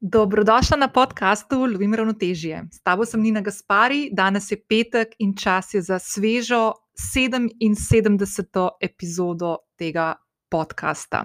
[0.00, 2.62] Dobrodošla na podkastu Lovim ravnotežje.
[2.72, 6.72] S tabo sem Nina Gaspari, danes je petek in čas je za svežo
[7.14, 8.70] 77.
[8.80, 10.14] epizodo tega
[10.50, 11.24] podcasta.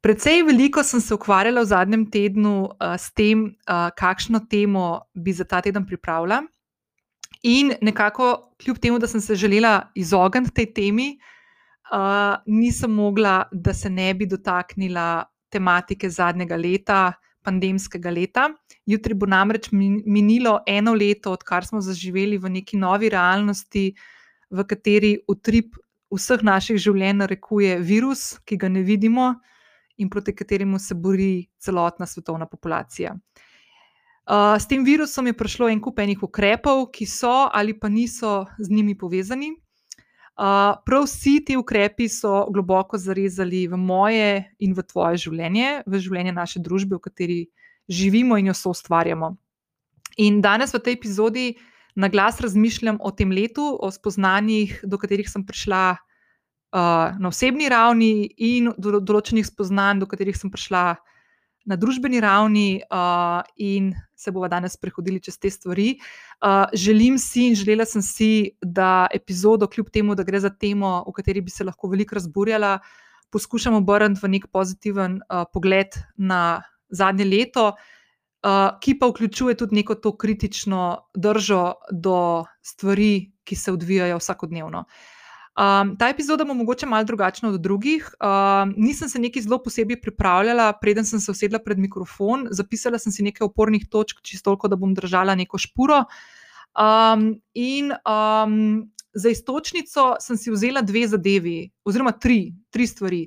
[0.00, 5.32] Predvsej veliko sem se ukvarjala v zadnjem tednu uh, s tem, uh, kakšno temo bi
[5.32, 6.44] za ta teden pripravila.
[7.42, 11.18] In nekako, kljub temu, da sem se želela izogniti tej temi,
[11.90, 17.12] uh, nisem mogla, da se ne bi dotaknila tematike zadnjega leta,
[17.46, 18.48] pandemskega leta.
[18.86, 23.88] Jutri bo namreč minilo eno leto, odkar smo zaživeli v neki novi realnosti,
[24.50, 25.78] v kateri utrip
[26.12, 29.34] vseh naših življenj narekuje virus, ki ga ne vidimo
[29.96, 33.14] in proti kateremu se bori celotna svetovna populacija.
[34.26, 38.44] Uh, s tem virusom je prišlo en kup enih ukrepov, ki so ali pa niso
[38.58, 39.54] z njimi povezani.
[40.36, 46.00] Uh, prav vsi ti ukrepi so globoko zarezali v moje in v tvoje življenje, v
[46.04, 47.38] življenje naše družbe, v kateri
[47.88, 49.32] živimo in jo so ustvarjamo.
[50.20, 51.46] In danes v tej epizodi
[51.96, 57.72] na glas razmišljam o tem letu, o spoznanjih, do katerih sem prišla uh, na osebni
[57.72, 60.98] ravni, in do določenih spoznanj, do katerih sem prišla
[61.66, 65.96] na družbeni ravni, uh, in se bomo danes prehodili čez te stvari.
[66.38, 68.30] Uh, želim si in želela sem si,
[68.62, 72.78] da epizodo, kljub temu, da gre za temo, o kateri bi se lahko veliko razburjala,
[73.34, 79.82] poskušam obrniti v nek pozitiven uh, pogled na zadnje leto, uh, ki pa vključuje tudi
[79.82, 84.86] neko to kritično držo do stvari, ki se odvijajo vsakodnevno.
[84.86, 85.15] Uh,
[85.56, 88.10] Um, ta epizoda bo mogoče malo drugačna od drugih.
[88.20, 92.48] Um, nisem se nekaj zelo posebej pripravljala, preden sem se usedla pred mikrofon.
[92.50, 96.02] Zapisala sem si nekaj opornih točk, čisto toliko, da bom držala neko špuro.
[96.76, 103.22] Um, in um, za istočnico sem si vzela dve zadevi, oziroma tri, tri stvari.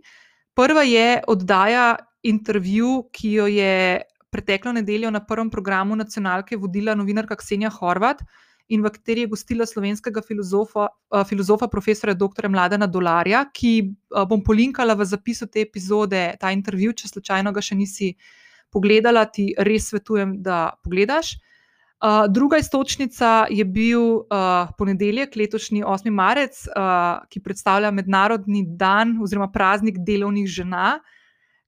[0.54, 7.36] Prva je oddaja intervju, ki jo je preteklo nedeljo na prvem programu nacionalke vodila novinarka
[7.36, 8.22] Ksenija Horvat
[8.70, 12.50] in v kateri je gostila slovenskega filozofa, uh, filozofa profesora dr.
[12.50, 17.64] Mladena Dolarja, ki uh, bom polinkala v zapisu te epizode, ta intervju, če slučajno ga
[17.66, 18.14] še nisi
[18.70, 21.38] pogledala, ti res svetujem, da pogledaš.
[22.00, 26.14] Uh, druga istočnica je bil uh, ponedeljek, letošnji 8.
[26.16, 31.00] marec, uh, ki predstavlja mednarodni dan oziroma praznik delovnih žena,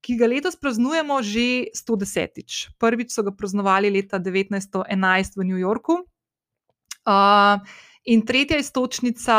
[0.01, 2.71] ki ga letos praznujemo že 110.
[2.79, 5.99] Prvič so ga praznovali leta 1911 v New Yorku,
[8.05, 9.37] in tretja istočnica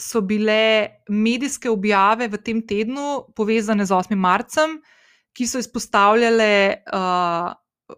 [0.00, 4.16] so bile medijske objave v tem tednu, povezane z 8.
[4.16, 4.78] marcem,
[5.36, 7.52] ki so izpostavljale uh,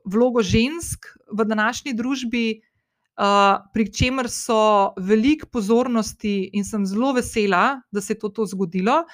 [0.04, 7.80] vlogo žensk v današnji družbi, uh, pri čemer so veliko pozornosti, in sem zelo vesela,
[7.92, 9.04] da se je to, to zgodilo.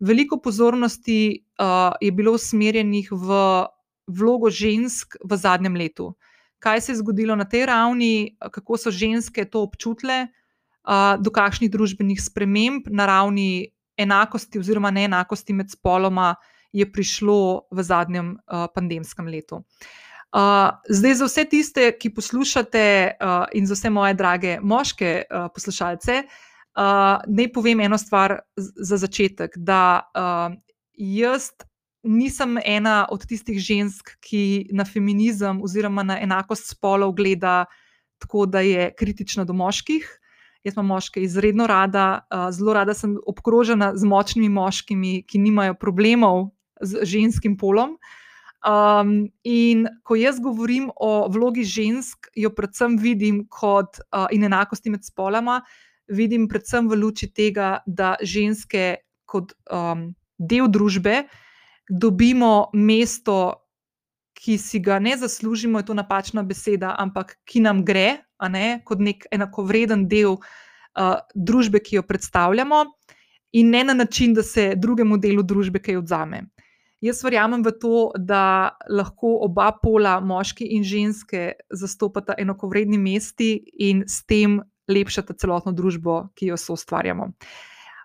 [0.00, 3.42] Veliko pozornosti uh, je bilo usmerjenih v
[4.06, 6.14] vlogo žensk v zadnjem letu
[6.58, 10.26] kaj se je zgodilo na tej ravni, kako so ženske to občutile,
[11.18, 16.34] do kakšnih družbenih sprememb na ravni enakosti oziroma neenakosti med spoloma
[16.72, 18.36] je prišlo v zadnjem
[18.74, 19.64] pandemskem letu.
[20.88, 22.84] Zdaj, za vse tiste, ki poslušate,
[23.56, 25.24] in za vse moje drage moške
[25.54, 26.22] poslušalce,
[26.76, 29.56] naj povem eno stvar za začetek.
[29.56, 30.06] Da
[30.92, 31.50] jaz
[32.06, 37.64] nisem ena od tistih žensk, ki na feminizem oziroma na enakost spolov gleda
[38.22, 40.06] tako, da je kritična do moških.
[40.64, 46.48] Jaz imam moške izredno rada, zelo rada sem obkrožena z močnimi moškimi, ki nimajo problemov
[46.80, 47.98] z ženskim polom.
[48.66, 54.90] Um, in ko jaz govorim o vlogi žensk, jo predvsem vidim kot uh, in enakosti
[54.90, 55.60] med spoloma,
[56.08, 58.96] vidim predvsem v luči tega, da ženske
[59.26, 61.42] kot um, del družbe uh,
[61.88, 63.62] dobimo mesto,
[64.36, 68.20] ki si ga ne zaslužimo, je to napačna beseda, ampak ki nam gre,
[68.50, 72.84] ne, kot nek enakovreden del uh, družbe, ki jo predstavljamo,
[73.56, 76.44] in ne na način, da se drugemu delu družbe kaj odzame.
[77.00, 84.04] Jaz verjamem v to, da lahko oba pola, moški in ženske, zastopata enakovredni mesti in
[84.08, 87.30] s tem lepšata celotno družbo, ki jo so ustvarjamo.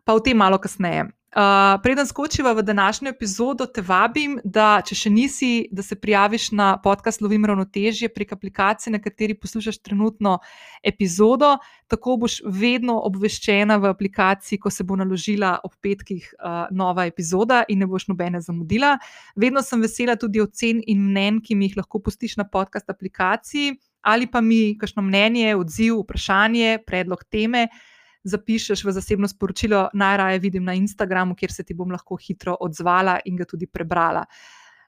[0.06, 1.08] Pa o tem malo kasneje.
[1.32, 6.50] Uh, preden skočiva v današnjo epizodo, te vabim, da če še nisi, da se prijaviš
[6.52, 10.34] na podcast Lovim ravnotežje prek aplikacije, na kateri poslušaš trenutno
[10.84, 11.54] epizodo.
[11.88, 17.62] Tako boš vedno obveščena v aplikaciji, ko se bo naložila ob petkih uh, nova epizoda
[17.70, 18.98] in ne boš nobene zamudila.
[19.40, 23.78] Vedno sem vesela tudi ocen in mnen, ki mi jih lahko pustiš na podcast aplikaciji,
[24.04, 27.70] ali pa mi kakšno mnenje, odziv, vprašanje, predlog teme
[28.24, 33.20] zapišeš v zasebno sporočilo, najraje vidim na Instagramu, kjer se ti bom lahko hitro odzvala
[33.26, 34.26] in ga tudi prebrala.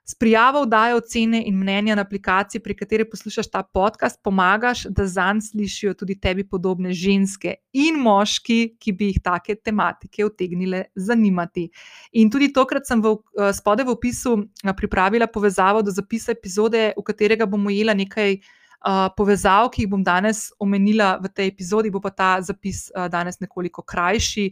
[0.06, 5.06] S prijavo vdaje ocene in mnenja na aplikaciji, pri kateri poslušaš ta podcast, pomagaš, da
[5.08, 11.70] zanj slišijo tudi tebi podobne ženske in moški, ki bi jih take tematike utegnile zanimati.
[12.12, 16.92] In tudi tokrat sem v, eh, spode v opisu eh, pripravila povezavo do zapisa epizode,
[16.98, 18.42] v katerega bomo jela nekaj.
[18.84, 23.08] Uh, povezav, ki jih bom danes omenila v tej epizodi, bo pa ta zapis uh,
[23.08, 24.50] danes nekoliko krajši,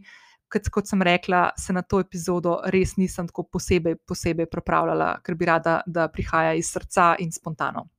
[0.52, 5.36] kot, kot sem rekla, se na to epizodo res nisem tako posebej, posebej pripravljala, ker
[5.36, 7.90] bi rada, da prihaja iz srca in spontano.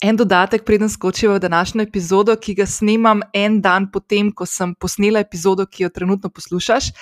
[0.00, 4.72] En dodatek, preden skočimo v današnjo epizodo, ki ga snemam en dan potem, ko sem
[4.74, 6.92] posnela epizodo, ki jo trenutno poslušaš.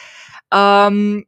[0.51, 1.23] Um,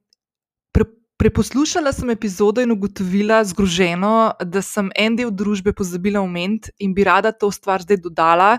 [1.21, 7.05] preposlušala sem epizodo in ugotovila zgroženo, da sem en del družbe pozabila omeniti in bi
[7.05, 8.55] rada to stvar zdaj dodala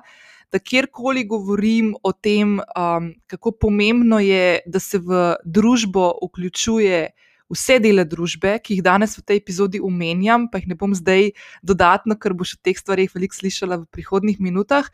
[0.51, 7.07] da kjerkoli govorim o tem, um, kako pomembno je, da se v družbo vključuje
[7.51, 11.31] vse dele družbe, ki jih danes v tej epizodi omenjam, pa jih ne bom zdaj
[11.63, 14.87] dodatno, ker boš o teh stvarih veliko slišala v prihodnih minutah.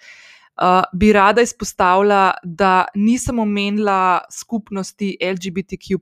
[0.57, 6.01] Uh, bi rada izpostavila, da nisem omenila skupnosti LGBTQ,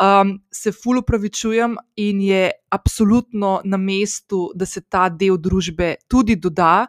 [0.00, 6.36] um, se fully upravičujem in je absolutno na mestu, da se ta del družbe tudi
[6.36, 6.86] doda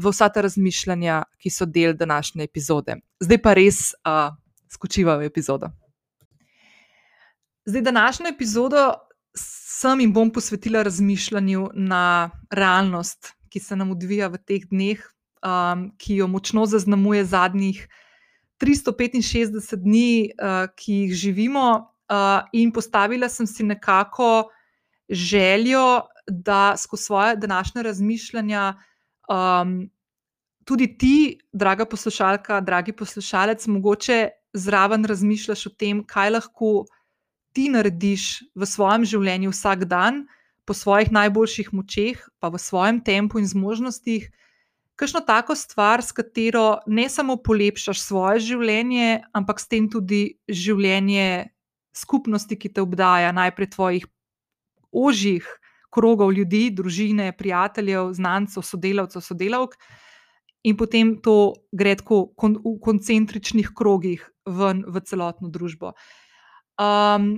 [0.00, 3.00] v vsa ta razmišljanja, ki so del današnje epizode.
[3.20, 4.32] Zdaj pa res uh,
[4.70, 5.70] skočiva v epizodo.
[7.66, 8.94] Zdaj, današnjo epizodo
[9.34, 15.02] sem in bom posvetila razmišljanju na realnost, ki se nam odvija v teh dneh,
[15.42, 17.88] um, ki jo močno zaznamuje zadnjih
[18.60, 24.50] 365 dni, uh, ki jih živimo, uh, in postavila sem si nekako
[25.08, 28.74] željo, da skozi svoje današnje razmišljanja
[29.28, 29.90] um,
[30.64, 36.84] tudi ti, draga poslušalka, dragi poslušalec, mogoče zraven razmišljaš o tem, kaj lahko
[37.52, 40.26] ti narediš v svojem življenju vsak dan,
[40.64, 44.28] po svojih najboljših močeh, pa v svojem tempu in zmožnostih.
[44.94, 51.50] Kakšno tako stvar, s katero ne samo polepšaš svoje življenje, ampak s tem tudi življenje
[51.96, 54.06] skupnosti, ki te obdaja, najprej tvojih
[54.92, 55.46] ožjih,
[55.90, 59.74] krogov ljudi, družine, prijateljev, znancev, sodelavcev, sodelavk,
[60.62, 65.94] in potem to gre tako kon, v koncentričnih krogih ven v celotno družbo.
[66.80, 67.32] Um,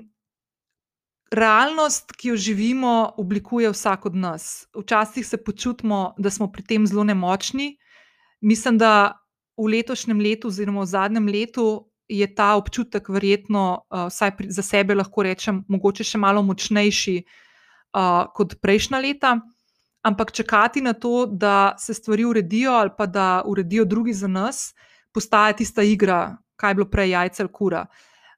[1.32, 4.66] realnost, ki jo živimo, oblikuje vsak od nas.
[4.76, 7.76] Včasih se počutimo, da smo pri tem zelo nemočni.
[8.40, 9.22] Mislim, da
[9.56, 11.66] v letošnjem letu, oziroma v zadnjem letu,
[12.12, 17.16] je ta občutek verjetno, uh, vsaj pri, za sebe lahko rečem, mogoče še malo močnejši,
[17.96, 19.36] uh, kot prejšnja leta,
[20.04, 24.74] ampak čakati na to, da se stvari uredijo ali pa da uredijo drugi za nas,
[25.12, 27.86] postaja tista igra, kaj je bilo prej jajce ali kura.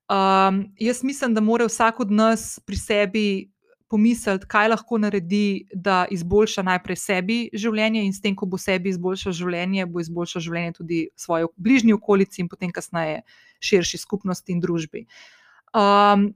[0.05, 3.54] Um, jaz mislim, da mora vsak od nas pri sebi
[3.89, 8.91] pomisliti, kaj lahko naredi, da izboljša najprej sebi življenje, in s tem, ko bo sebi
[8.93, 13.23] izboljšal življenje, bo izboljšal življenje tudi svoje bližnji okolici in potem kasneje
[13.65, 15.05] širši skupnosti in družbi.
[15.75, 16.33] Um,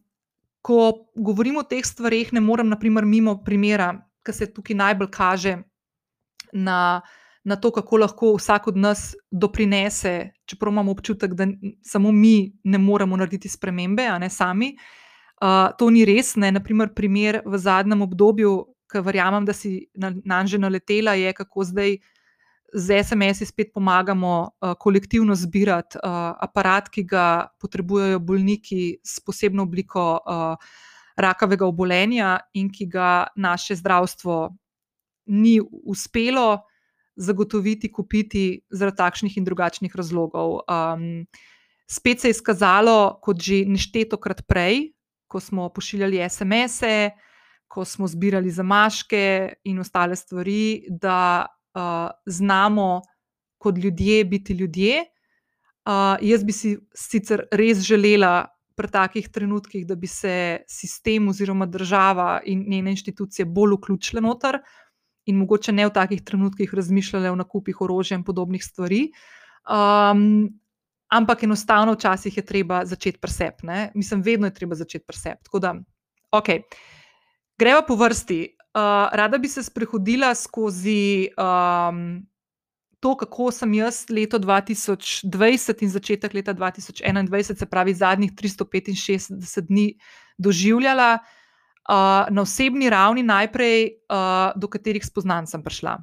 [0.63, 3.95] ko govorimo o teh stvarih, ne morem, naprimer, mimo primera,
[4.27, 5.57] ki se tukaj najbolj kaže
[6.53, 7.01] na,
[7.45, 11.49] na to, kako lahko vsak od nas doprinese, čeprav imamo občutek, da
[11.83, 14.75] samo mi ne moremo narediti spremembe, a ne sami.
[14.75, 15.08] Uh,
[15.79, 16.35] to ni res.
[16.37, 16.53] Ne?
[16.53, 18.53] Naprimer, primer v zadnjem obdobju,
[18.89, 21.99] ki verjamem, da si na nas že naletela, je kako zdaj
[22.75, 29.65] z SMS-i spet pomagamo uh, kolektivno zbirati uh, aparat, ki ga potrebujejo bolniki s posebno
[29.65, 30.57] obliko uh,
[31.17, 34.53] rakavega obolenja in ki ga naše zdravstvo
[35.27, 36.61] ni uspelo
[37.17, 40.61] zagotoviti, kupiti zaradi takšnih in drugačnih razlogov.
[40.69, 41.27] Um,
[41.91, 44.93] spet se je izkazalo, kot že neštetokrat prej,
[45.29, 47.11] ko smo pošiljali SMS-e,
[47.69, 53.03] ko smo zbirali zamaške in ostale stvari, da uh, znamo
[53.59, 55.05] kot ljudje biti ljudje.
[55.89, 61.67] Uh, jaz bi si sicer res želela pri takih trenutkih, da bi se sistem oziroma
[61.67, 64.61] država in njene inštitucije bolj vključile noter
[65.27, 69.09] in mogoče ne v takih trenutkih razmišljale o nakupih orožja in podobnih stvari.
[69.69, 70.49] Um,
[71.09, 73.63] ampak enostavno včasih je treba začeti presep.
[73.63, 73.91] Ne?
[73.95, 75.43] Mislim, vedno je treba začeti presep.
[75.45, 75.75] Tako da,
[76.31, 76.49] ok.
[77.59, 78.55] Greva po vrsti.
[78.69, 82.27] Uh, rada bi se sprehodila skozi um,
[83.01, 89.99] to, kako sem jaz leto 2020 in začetek leta 2021, se pravi zadnjih 365 dni,
[90.39, 95.97] doživljala uh, na osebni ravni, najprej uh, do katerih spoznanj sem prišla.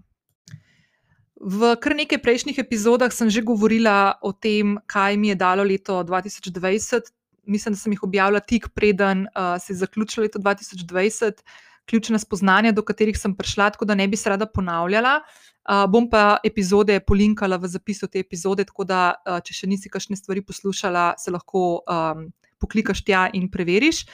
[1.46, 6.02] V kar nekaj prejšnjih epizodah sem že govorila o tem, kaj mi je dalo leto
[6.02, 7.14] 2020.
[7.46, 11.46] Mislim, da sem jih objavila tik preden uh, se je zaključilo leto 2020
[11.86, 15.22] ključna spoznanja, do katerih sem prišla, tako da ne bi se rada ponavljala.
[15.70, 19.90] Uh, bom pa epizode polinkala v zapisu te epizode, tako da, uh, če še nisi
[19.90, 22.26] kakšne stvari poslušala, se lahko um,
[22.58, 24.06] poklikaš tja in preveriš.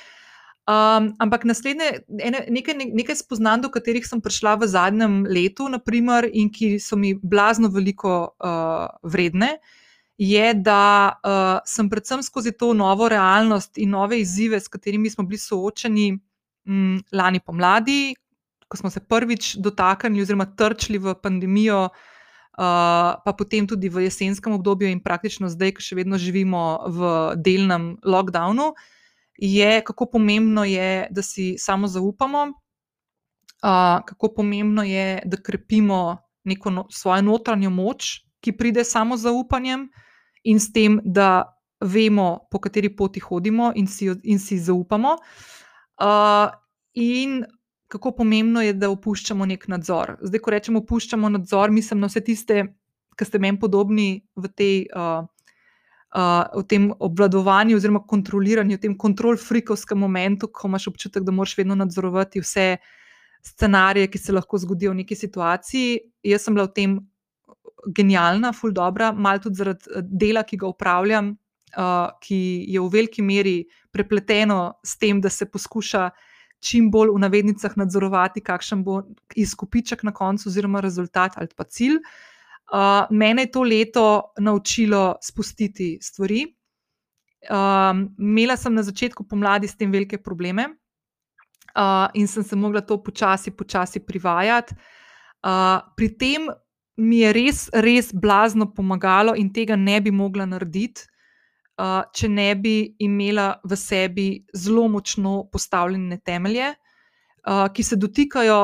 [0.71, 1.87] Um, ampak naslednje,
[2.21, 6.95] ene, nekaj, nekaj spoznanj, do katerih sem prišla v zadnjem letu, naprimer, in ki so
[6.99, 9.55] mi blazno veliko uh, vredne,
[10.21, 10.83] je, da
[11.17, 16.07] uh, sem predvsem skozi to novo realnost in nove izzive, s katerimi smo bili soočeni
[16.13, 18.13] m, lani pomladi,
[18.69, 24.53] ko smo se prvič dotaknili oziroma trčili v pandemijo, uh, pa potem tudi v jesenskem
[24.53, 28.71] obdobju in praktično zdaj, ko še vedno živimo v delnem lockdownu,
[29.41, 36.69] je kako pomembno je, da si samo zaupamo, uh, kako pomembno je, da krepimo neko
[36.69, 39.89] no, svojo notranjo moč, ki pride samo z zaupanjem
[40.43, 45.17] in s tem, da vemo, po kateri poti hodimo in si, in si zaupamo.
[46.01, 46.53] Uh,
[46.93, 47.43] in
[47.87, 50.15] kako pomembno je, da opuščamo nek nadzor.
[50.21, 52.63] Zdaj, ko rečemo opuščamo nadzor, mislim na vse tiste,
[53.17, 55.25] ki ste meni podobni v, tej, uh,
[56.15, 61.57] uh, v tem obvladovanju oziroma kontroliranju, v tem kontrol-frikovskem momentu, ko imaš občutek, da moraš
[61.57, 62.77] vedno nadzorovati vse
[63.43, 65.99] scenarije, ki se lahko zgodijo v neki situaciji.
[66.23, 66.97] Jaz sem bila v tem
[67.95, 71.37] genialna, ful dobra, malo tudi zaradi dela, ki ga upravljam.
[71.71, 73.61] Uh, ki je v veliki meri
[73.95, 76.09] prepleteno s tem, da se poskuša
[76.59, 78.97] čim bolj v navednicah nadzorovati, kakšen bo
[79.39, 81.95] izkupiček na koncu, oziroma rezultat ali pa cilj.
[81.95, 82.30] Uh,
[83.09, 84.05] mene je to leto
[84.39, 86.45] naučilo spustiti stvari.
[87.49, 90.67] Um, imela sem na začetku pomladi s tem velike probleme
[91.75, 94.75] uh, in sem se mogla to počasi, počasi privajati.
[95.43, 96.49] Uh, pri tem
[96.97, 101.07] mi je res, res blazno pomagalo in tega ne bi mogla narediti,
[101.81, 106.73] uh, če ne bi imela v sebi zelo močno postavljene temelje,
[107.47, 108.61] uh, ki se dotikajo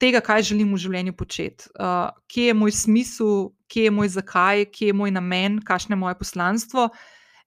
[0.00, 3.36] tega, kaj želim v življenju početi, uh, kje je moj smisel,
[3.72, 6.88] kje je moj zakaj, kje je moj namen, kakšno je moje poslanstvo.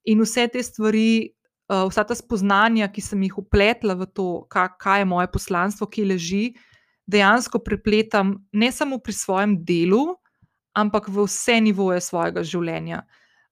[0.09, 1.31] In vse te stvari,
[1.69, 5.89] uh, vsa ta spoznanja, ki sem jih upletla v to, kaj, kaj je moje poslanstvo,
[5.91, 6.43] ki leži,
[7.09, 10.13] dejansko prepletam ne samo pri svojem delu,
[10.77, 13.03] ampak v vse nivoje svojega življenja.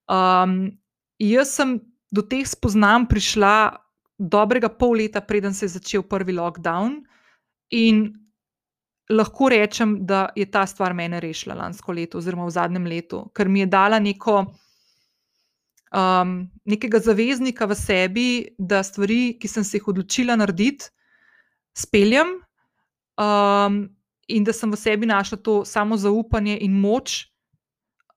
[0.07, 0.77] Um,
[1.19, 1.79] jaz sem
[2.13, 3.75] do teh spoznanj prišla
[4.17, 7.01] dobrega pol leta, preden se je začel prvi lockdown,
[7.69, 8.13] in
[9.09, 13.49] lahko rečem, da je ta stvar mene rešila lansko leto, oziroma v zadnjem letu, ker
[13.49, 14.45] mi je dala neko.
[15.87, 18.27] Um, nekega zaveznika v sebi,
[18.59, 20.89] da stvari, ki sem se jih odločila narediti,
[21.77, 22.33] speljem,
[23.15, 23.85] um,
[24.27, 27.21] in da sem v sebi našla to samo zaupanje in moč,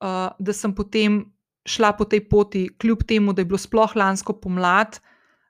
[0.02, 1.23] uh, da sem potem
[1.62, 4.99] šla po tej poti, kljub temu, da je bilo sploh lansko pomlad,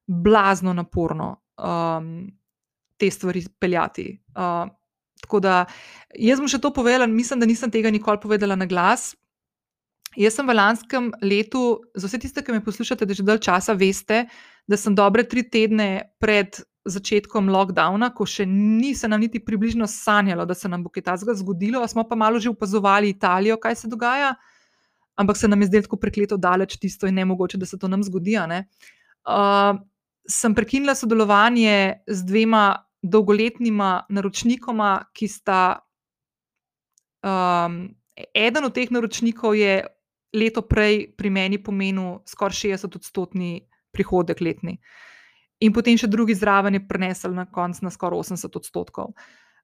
[0.05, 2.29] blazno naporno um,
[3.01, 4.11] te stvari peljati.
[4.37, 4.69] Uh,
[5.23, 5.65] tako da
[6.17, 9.13] jaz bom še to povedala, mislim, da nisem tega nikoli povedala na glas.
[10.19, 13.77] Jaz sem v lanskem letu, za vse tiste, ki me poslušate, da že dalj časa
[13.79, 14.25] veste,
[14.67, 16.59] da sem dobre tri tedne pred
[16.91, 21.13] začetkom lockdowna, ko še ni se nam niti približno sanjalo, da se nam bo kaj
[21.13, 24.35] takega zgodilo, smo pa malo že opazovali Italijo, kaj se dogaja
[25.21, 27.89] ampak se nam je zdelo tako prekleto daleč tisto in ne mogoče, da se to
[27.89, 28.37] nam zgodi.
[28.41, 29.77] Uh,
[30.29, 32.65] sem prekinila sodelovanje z dvema
[33.03, 35.63] dolgoletnima naročnikoma, ki sta.
[37.21, 37.95] Um,
[38.35, 39.85] eden od teh naročnikov je
[40.37, 43.61] leto prej pri meni pomenil skoraj 60-odstotni
[43.93, 44.79] prihodek letni.
[45.61, 49.13] In potem še drugi zraven je prenesel na konec na skoraj 80 odstotkov.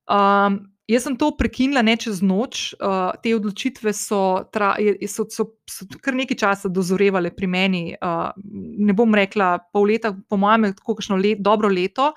[0.06, 4.68] Um, Jaz sem to prekinila ne čez noč, uh, te odločitve so, tra,
[5.10, 7.80] so, so, so kar nekaj časa dozorevale pri meni.
[7.98, 8.30] Uh,
[8.86, 12.12] ne bom rekla pol leta, po mojem, tako kakšno let, dobro leto,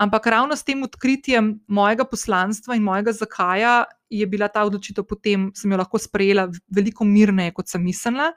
[0.00, 5.50] ampak ravno s tem odkritjem mojega poslanstva in mojega zakaja je bila ta odločitev potem,
[5.54, 8.32] sem jo lahko sprejela veliko mirneje, kot sem mislila.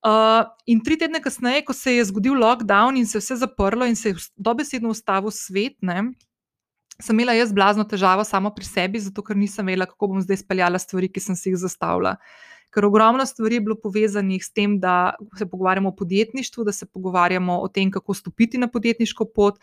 [0.00, 3.84] Uh, in tri tedne kasneje, ko se je zgodil lockdown in se je vse zaprlo
[3.84, 5.76] in se je dobesedno ustavil svet.
[5.84, 6.06] Ne,
[7.00, 10.40] sem imela jaz blazno težavo samo pri sebi, zato ker nisem vedela, kako bom zdaj
[10.40, 12.16] speljala stvari, ki sem si jih zastavila.
[12.70, 16.86] Ker ogromno stvari je bilo povezanih s tem, da se pogovarjamo o podjetništvu, da se
[16.86, 19.58] pogovarjamo o tem, kako stopiti na podjetniško pot.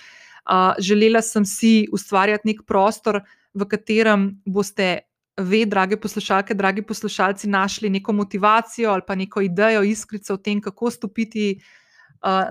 [0.48, 3.22] Uh, želela sem si ustvarjati nek prostor,
[3.58, 5.00] v katerem boste,
[5.38, 10.62] ve, drage poslušalke, dragi poslušalci, našli neko motivacijo ali pa neko idejo, iskrico o tem,
[10.62, 11.60] kako stopiti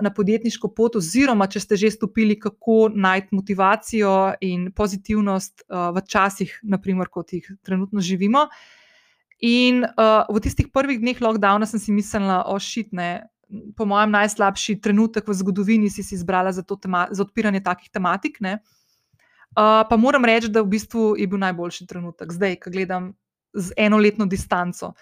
[0.01, 6.59] na podjetniško pot, oziroma če ste že stopili, kako najti motivacijo in pozitivnost v časih,
[6.63, 8.47] naprimer, kot jih trenutno živimo.
[9.43, 13.27] In uh, v tistih prvih dneh lockdowna sem si mislila, ošitne,
[13.75, 18.39] po mojem, najslabši trenutek v zgodovini si, si izbrala za, tema, za odpiranje takih tematik.
[18.41, 23.13] Uh, pa moram reči, da v bistvu je bil najboljši trenutek, zdaj, ko gledam
[23.55, 24.93] z enoletno distanco.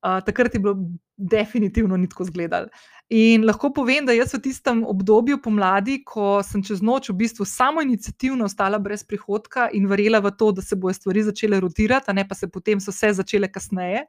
[0.00, 0.76] Uh, takrat je bilo
[1.16, 2.70] definitivno ni tako izgledalo.
[3.10, 7.44] In lahko povem, da jaz v tistem obdobju pomladi, ko sem čez noč v bistvu
[7.44, 12.14] samo inicijativno ostala brez prihodka in verjela v to, da se bodo stvari začele rotirati,
[12.14, 14.06] ne pa se potem so vse začele kasneje,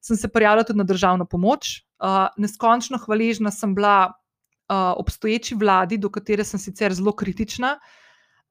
[0.00, 1.80] sem se prijavila tudi na državno pomoč.
[2.00, 7.96] Uh, neskončno hvaležna sem bila uh, obstoječi vladi, do katere sem sicer zelo kritična, uh,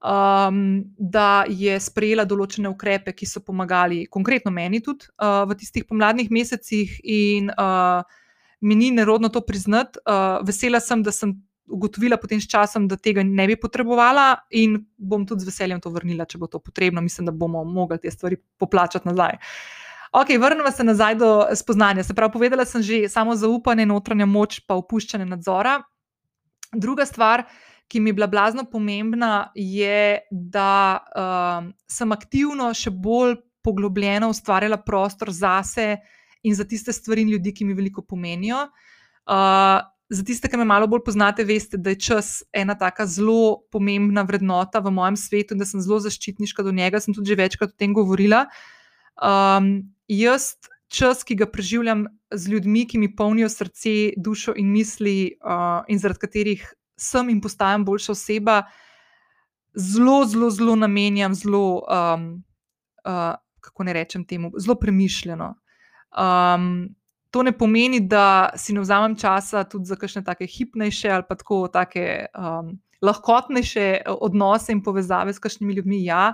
[0.04, 5.86] um, da je sprejela določene ukrepe, ki so pomagali, konkretno meni tudi uh, v tistih
[5.88, 8.02] pomladnih mesecih, in uh,
[8.62, 10.02] mi ni nerodno to priznati.
[10.06, 11.36] Uh, vesela sem, da sem
[11.70, 15.92] ugotovila potem s časom, da tega ne bi potrebovala, in bom tudi z veseljem to
[15.94, 17.04] vrnila, če bo to potrebno.
[17.06, 19.38] Mislim, da bomo mogli te stvari poplačati nazaj.
[20.12, 22.04] Ok, vrnemo se nazaj do spoznanja.
[22.04, 25.80] Se pravi, povedala sem že samo zaupanje, notranja moč, pa opuščanje nadzora.
[26.74, 27.46] Druga stvar,
[27.90, 34.80] ki mi je bila blazno pomembna, je, da uh, sem aktivno, še bolj poglobljeno ustvarjala
[34.82, 36.00] prostor zase
[36.42, 38.66] in za tiste stvari in ljudi, ki mi veliko pomenijo.
[39.30, 43.40] Uh, za tiste, ki me malo bolj poznate, veste, da je čas ena tako zelo
[43.70, 46.98] pomembna vrednota v mojem svetu in da sem zelo zaščitniška do njega.
[46.98, 48.48] Sem tudi že večkrat o tem govorila.
[49.20, 50.56] Um, jaz
[50.88, 56.00] čas, ki ga preživljam z ljudmi, ki mi polnijo srce, dušo in misli, uh, in
[56.00, 56.66] zaradi katerih
[57.00, 58.62] sem in postajam boljša oseba,
[59.74, 62.30] zelo, zelo, zelo namenjam, zelo, um,
[63.06, 65.54] uh, kako ne rečem temu, zelo premišljeno.
[66.10, 66.90] Um,
[67.32, 71.36] to ne pomeni, da si ne vzamem časa tudi za kakšne take hipnejše ali pa
[71.36, 72.26] tako take.
[72.36, 76.34] Um, Lahkotnejše odnose in povezave s kakšnimi ljudmi, ja,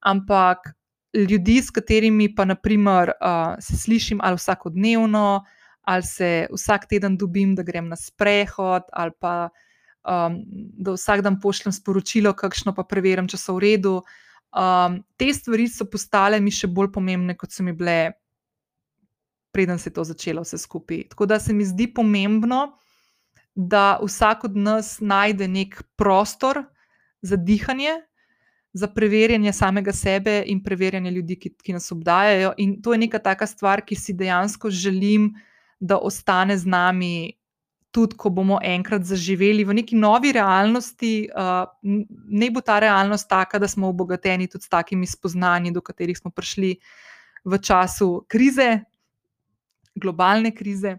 [0.00, 0.70] ampak
[1.14, 5.44] ljudi, s katerimi pa naprimer, uh, se slišim ali vsakodnevno,
[5.82, 9.48] ali se vsak teden dobim, da grem na sprehod, ali pa
[10.04, 10.42] um,
[10.78, 14.00] da vsak dan pošljem sporočilo, kakšno pa preverjam, če so v redu.
[14.50, 18.12] Um, te stvari so postale mi še bolj pomembne, kot so mi bile,
[19.54, 21.08] preden se je to začelo vse skupaj.
[21.14, 22.76] Tako da se mi zdi pomembno,
[23.54, 26.64] da vsak od nas najde nek prostor
[27.22, 27.98] za dihanje.
[28.72, 32.52] Za preverjanje samega sebe in preverjanje ljudi, ki, ki nas obdajajo.
[32.58, 35.32] In to je neka taka stvar, ki si dejansko želim,
[35.80, 37.40] da ostane z nami
[37.90, 43.58] tudi ko bomo enkrat zaživeli v neki novi realnosti, uh, ne bo ta realnost taka,
[43.58, 46.76] da smo obogateni tudi s takimi spoznanji, do katerih smo prišli
[47.44, 48.84] v času krize,
[49.94, 50.98] globalne krize.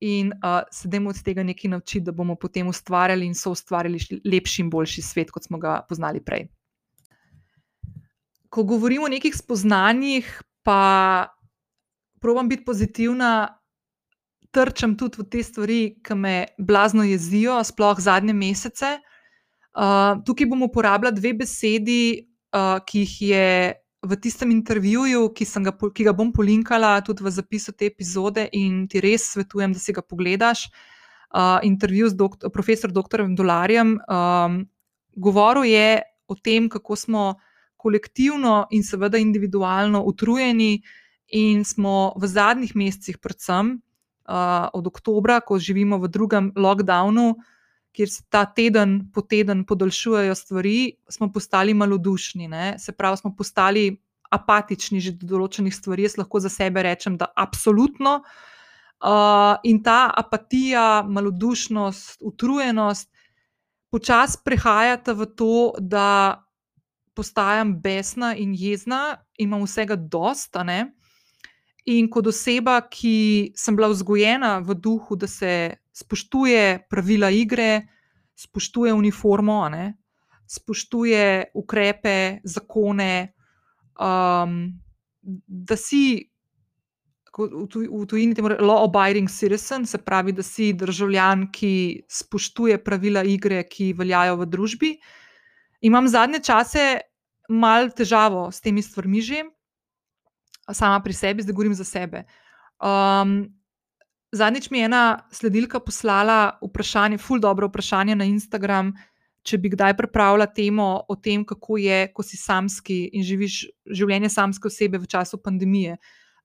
[0.00, 4.62] In uh, sedemo od tega nekaj naučiti, da bomo potem ustvarjali in so ustvarjali lepši
[4.62, 6.46] in boljši svet, kot smo ga poznali prej.
[8.58, 10.26] Ko govorimo o nekih spoznanjih,
[10.66, 11.30] pa
[12.18, 13.54] probujem biti pozitivna,
[14.50, 18.96] trčem tudi v te stvari, ki me blazno jezijo, sploh zadnje mesece.
[19.78, 23.46] Uh, tukaj bom uporabljala dve besedi, uh, ki jih je
[24.02, 28.88] v tistem intervjuju, ki, ga, ki ga bom polinkala tudi v zapisu te epizode, in
[28.90, 30.66] ti res svetujem, da si ga pogledaš.
[31.30, 33.38] Uh, intervju z doktor, profesorjem.
[33.38, 34.00] Dolarjem.
[34.10, 34.64] Um,
[35.14, 37.36] govoril je o tem, kako smo
[37.78, 40.82] kolektivno in seveda individualno utrujeni,
[41.28, 43.78] in smo v zadnjih mesecih, predvsem,
[44.28, 47.34] uh, od oktobra, ko živimo v drugem lockdownu,
[47.92, 52.48] kjer se ta teden po teden podaljšujejo stvari, smo postali malodušni.
[52.48, 52.78] Ne?
[52.78, 53.90] Se pravi, smo postali
[54.30, 56.04] apatični že do določenih stvari.
[56.04, 58.22] Jaz lahko za sebe rečem, da absolutno.
[58.98, 63.08] Uh, in ta apatija, malodušnost, utrujenost
[63.90, 66.44] počasi prehajata v to, da
[67.18, 70.62] postajam besna in jezna, imam vsega dosta.
[70.62, 70.86] Uh,
[71.88, 77.86] In kot oseba, ki sem bila vzgojena v duhu, da se spoštuje pravila igre,
[78.36, 79.94] spoštuje uniformo, ne,
[80.44, 83.32] spoštuje ukrepe, zakone,
[83.96, 84.58] um,
[85.46, 86.28] da si
[87.38, 93.62] v tujini temu rečemo law-abiding citizen, se pravi, da si državljan, ki spoštuje pravila igre,
[93.64, 94.92] ki veljajo v družbi.
[95.80, 97.00] Imam zadnje čase
[97.48, 99.44] malo težavo s temi stvarmi že
[100.72, 102.24] sama pri sebi, zdaj govorim za sebe.
[102.80, 103.48] Um,
[104.32, 108.92] zadnjič mi je ena sledilka poslala vprašanje, ful dobro vprašanje na Instagram,
[109.42, 114.28] če bi kdaj pripravila temo o tem, kako je, ko si samski in živiš življenje
[114.28, 115.96] samske osebe v času pandemije.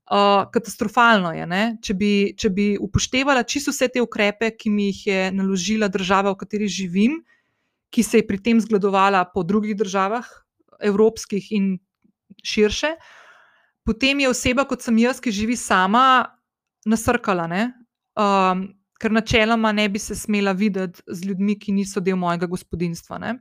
[0.04, 1.48] Uh, katastrofalno je,
[1.84, 6.34] če bi, če bi upoštevala čisto vse te ukrepe, ki mi jih je naložila država,
[6.34, 7.22] v kateri živim,
[7.94, 10.26] ki se je pri tem zgledovala po drugih državah,
[10.82, 11.78] evropskih in
[12.44, 12.96] širše.
[13.86, 16.34] Potem je oseba, kot sem jaz, ki živi sama,
[16.90, 17.46] nasrkala.
[18.18, 23.20] Um, ker načeloma ne bi se smela videti z ljudmi, ki niso del mojega gospodinstva.
[23.20, 23.38] Ne?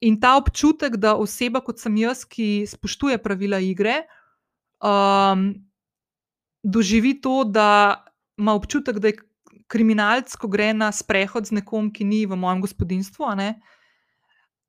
[0.00, 4.02] in ta občutek, da oseba kot sem jaz, ki spoštuje pravila igre,
[4.80, 5.52] um,
[6.64, 8.00] doživi to, da
[8.40, 9.20] ima občutek, da je
[9.70, 13.30] kriminalc, ko gre na sprehod z nekom, ki ni v mojem gospodinstvu.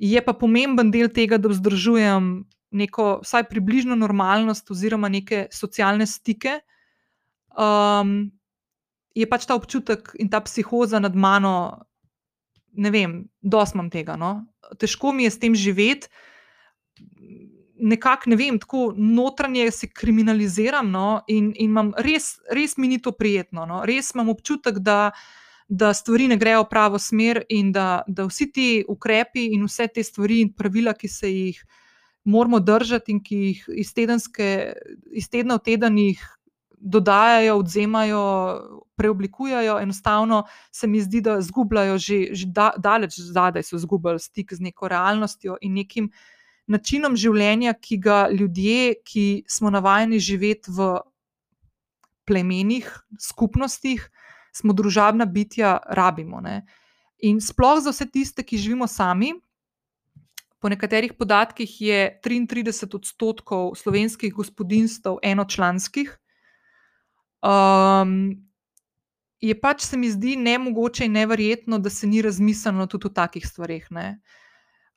[0.02, 6.62] Je pa pomemben del tega, da vzdržujem neko vsaj približno normalnost oziroma neke socialne stike.
[7.52, 8.32] Um,
[9.12, 11.84] je pač ta občutek in ta psihoza nad mano,
[12.72, 14.16] ne vem, dosmam tega.
[14.16, 14.48] No?
[14.80, 16.08] Težko mi je s tem živeti,
[17.82, 21.22] nekako ne vem, tako notranje se kriminaliziram no?
[21.28, 23.65] in, in res, res mi ni to prijetno.
[23.65, 23.82] No?
[23.86, 25.12] Res imam občutek, da.
[25.72, 29.86] Da stvari ne grejo v pravo smer, in da, da vsi ti ukrepi in vse
[29.88, 31.62] te stvari in pravila, ki se jih
[32.28, 34.50] moramo držati in ki jih iz, tedenske,
[35.15, 36.26] iz tedna v teden jih
[36.76, 38.26] dodajajo, odzemajo,
[39.00, 44.54] preoblikujejo, enostavno se mi zdi, da izgubljajo že, že da, daleč zadaj, so izgubili stik
[44.54, 46.12] z neko realnostjo in nekim
[46.67, 51.00] načinom življenja, ki ga ljudje, ki smo navajeni živeti v
[52.28, 52.88] plemenih,
[53.19, 54.04] skupnostih,
[54.54, 56.41] smo družabna bitja, rabimo.
[56.41, 56.62] Ne?
[57.24, 59.34] In sploh za vse tiste, ki živimo sami.
[60.62, 66.21] Po nekaterih podatkih je 33 odstotkov slovenskih gospodinstv enočlanskih,
[67.41, 68.38] Um,
[69.41, 73.47] je pač se mi zdi nemogoče in neverjetno, da se ni razmislilo tudi o takih
[73.47, 73.88] stvareh.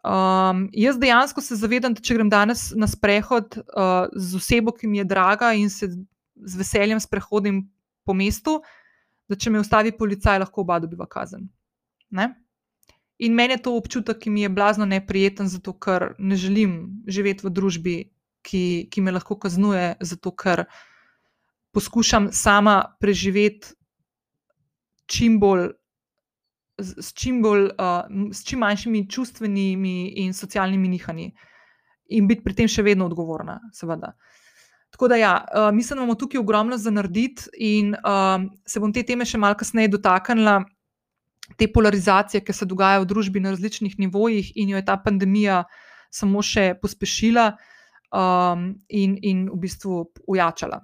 [0.04, 4.90] Um, jaz dejansko se zavedam, da če grem danes na sprehod uh, z osebo, ki
[4.90, 7.62] mi je draga in se z veseljem sprehodim
[8.04, 8.58] po mestu,
[9.24, 11.46] da če me ustavi policaj, lahko oba dobiva kazen.
[12.12, 12.34] Ne?
[13.24, 16.76] In meni je to občutek, ki mi je blazno neprijeten, zato ker ne želim
[17.08, 17.96] živeti v družbi,
[18.44, 20.66] ki, ki me lahko kaznuje, zato ker
[21.72, 23.72] poskušam sama preživeti
[25.06, 25.72] čim bolj.
[26.78, 31.28] S čim, bolj, uh, s čim manjšimi čustvenimi in socialnimi nihanji,
[32.10, 34.14] in biti pri tem še vedno odgovorna, seveda.
[34.94, 38.92] Tako da, ja, uh, mislim, da imamo tukaj ogromno za narediti, in uh, se bom
[38.92, 40.64] te teme še malo kasneje dotaknila,
[41.58, 45.64] te polarizacije, ki se dogajajo v družbi na različnih nivojih, in jo je ta pandemija
[46.14, 47.52] samo še pospešila
[48.14, 50.80] um, in, in v bistvu ujačala.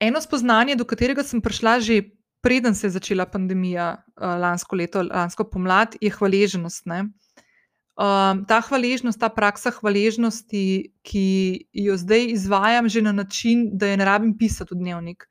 [0.00, 2.00] Eno spoznanje, do katerega sem prišla že
[2.40, 6.86] preden se je začela pandemija, uh, lansko leto, lansko pomlad, je hvaležnost.
[6.86, 11.26] Um, ta hvaležnost, ta praksa hvaležnosti, ki
[11.72, 15.26] jo zdaj izvajam že na način, da je ne rabim pisati v dnevnik,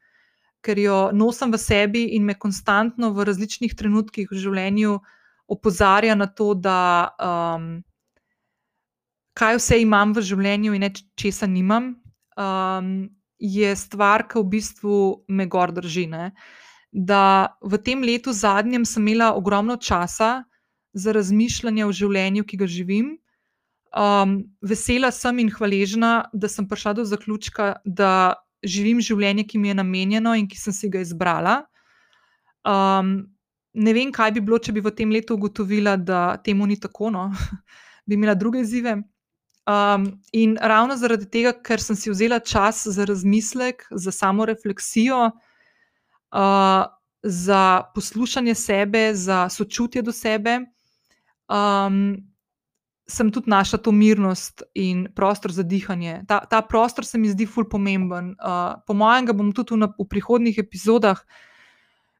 [0.61, 4.99] ker jo nosim v sebi in me konstantno v različnih trenutkih v življenju
[5.49, 7.81] opozarja na to, da um,
[9.33, 11.95] kaj vse imam v življenju in ne česa nimam.
[12.37, 14.95] Um, je stvar, ki v bistvu
[15.31, 16.05] me gor drži.
[16.11, 16.31] Ne?
[16.91, 20.43] Da v tem letu zadnjem sem imela ogromno časa
[20.93, 23.17] za razmišljanje o življenju, ki ga živim.
[23.89, 29.71] Um, vesela sem in hvaležna, da sem prišla do zaključka, da živim življenje, ki mi
[29.71, 31.63] je namenjeno in ki sem si ga izbrala.
[32.65, 33.29] Um,
[33.73, 37.13] ne vem, kaj bi bilo, če bi v tem letu ugotovila, da temu ni tako,
[37.13, 37.29] no?
[38.07, 38.99] bi imela druge izzive.
[39.69, 45.29] Um, in ravno zaradi tega, ker sem si vzela čas za razmislek, za samo refleksijo,
[46.33, 46.85] uh,
[47.23, 50.59] za poslušanje sebe, za sočutje do sebe,
[51.49, 52.17] um,
[53.09, 56.23] sem tudi našla to mirnost in prostor za dihanje.
[56.27, 58.35] Ta, ta prostor se mi zdi fully pomemben.
[58.37, 61.17] Uh, po mojem, ga bom tudi v, v prihodnih epizodah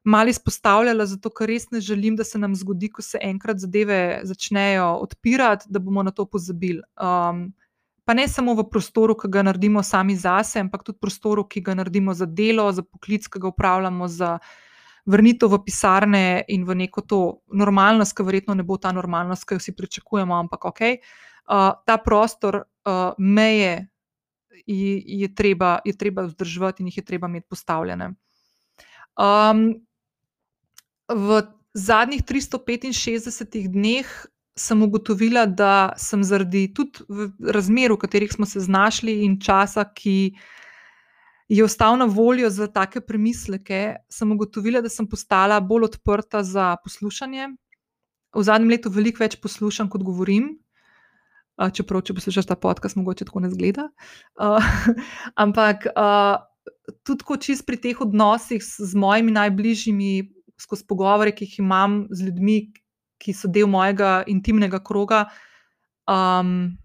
[0.04, 4.20] malo izpostavljala, zato ker res ne želim, da se nam zgodi, ko se enkrat zadeve
[4.24, 6.82] začnejo odpirati, da bomo na to pozabili.
[6.96, 7.52] Um,
[8.10, 11.76] pa ne samo v prostoru, ki ga naredimo sami zase, ampak tudi prostoru, ki ga
[11.78, 14.30] naredimo za delo, za poklic, ki ga upravljamo, za
[15.06, 17.20] vrnitev v pisarne in v neko to
[17.54, 20.82] normalnost, ki verjetno ne bo ta normalnost, ki jo vsi pričakujemo, ampak ok.
[20.90, 23.86] Uh, ta prostor, uh, meje
[24.66, 28.10] je, je, treba, je treba vzdrževati in jih je treba imeti postavljene.
[29.14, 29.68] Um,
[31.06, 31.42] v
[31.78, 34.10] zadnjih 365 dneh
[34.60, 37.04] sem ugotovila, da sem zaradi tudi
[37.40, 40.34] razmer, v katerih smo se znašli, in časa, ki
[41.50, 46.74] je ostal na voljo za take premisleke, sem ugotovila, da sem postala bolj odprta za
[46.84, 47.48] poslušanje.
[48.36, 50.52] V zadnjem letu veliko več poslušam, kot govorim.
[51.60, 53.88] Čeprav, če poslušaš ta podcast, mogoče tako ne zgleda.
[54.38, 54.64] Uh,
[55.44, 56.38] ampak uh,
[57.04, 60.12] tudi, ko čist pri teh odnosih z mojimi najbližjimi,
[60.60, 62.60] skozi pogovore, ki jih imam z ljudmi,
[63.20, 65.26] ki so del mojega intimnega kroga.
[66.10, 66.78] Um,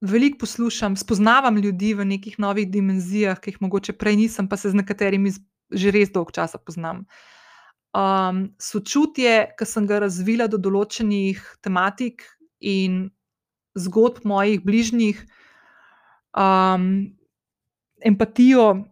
[0.00, 4.72] veliko poslušam, spoznavam ljudi v nekih novih dimenzijah, ki jih mogoče prej nisem, pa se
[4.72, 5.34] z nekaterimi
[5.72, 7.06] že res dolgo časa poznam.
[7.92, 12.24] um, sočutje, ki sem ga razvila do določenih tematik
[12.60, 13.10] in
[13.78, 15.20] zgodb mojih bližnjih,
[16.36, 17.12] um,
[18.04, 18.84] empatijo,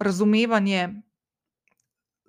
[0.00, 0.88] razumevanje.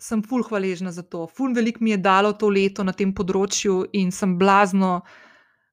[0.02, 1.28] Sem ful hvaležna za to.
[1.30, 5.04] Ful veliko mi je dalo to leto na tem področju in sem blazno,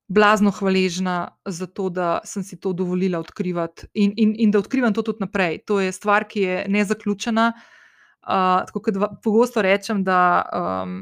[0.04, 1.14] blazno hvaležna
[1.48, 5.24] za to, da sem si to dovolila odkrivati in, in, in da odkrivam to tudi
[5.24, 5.62] naprej.
[5.64, 7.48] To je stvar, ki je nezaključena.
[8.28, 10.20] Uh, tako kot pogosto rečem, da
[10.52, 11.00] um,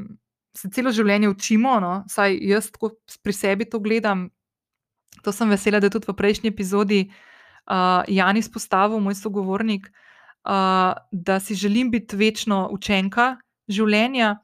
[0.55, 1.93] se celo življenje učimo, no?
[2.07, 4.29] saj jaz tako pri sebi to gledam.
[5.25, 10.06] To sem vesela, da je tudi v prejšnji epizodi uh, Jan izpostavil, moj sogovornik, uh,
[11.11, 13.35] da si želim biti večno učenka
[13.67, 14.37] življenja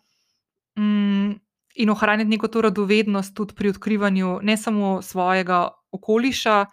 [0.77, 1.39] um,
[1.75, 6.65] in ohraniti neko to radovednost tudi pri odkrivanju ne samo svojega okoliša.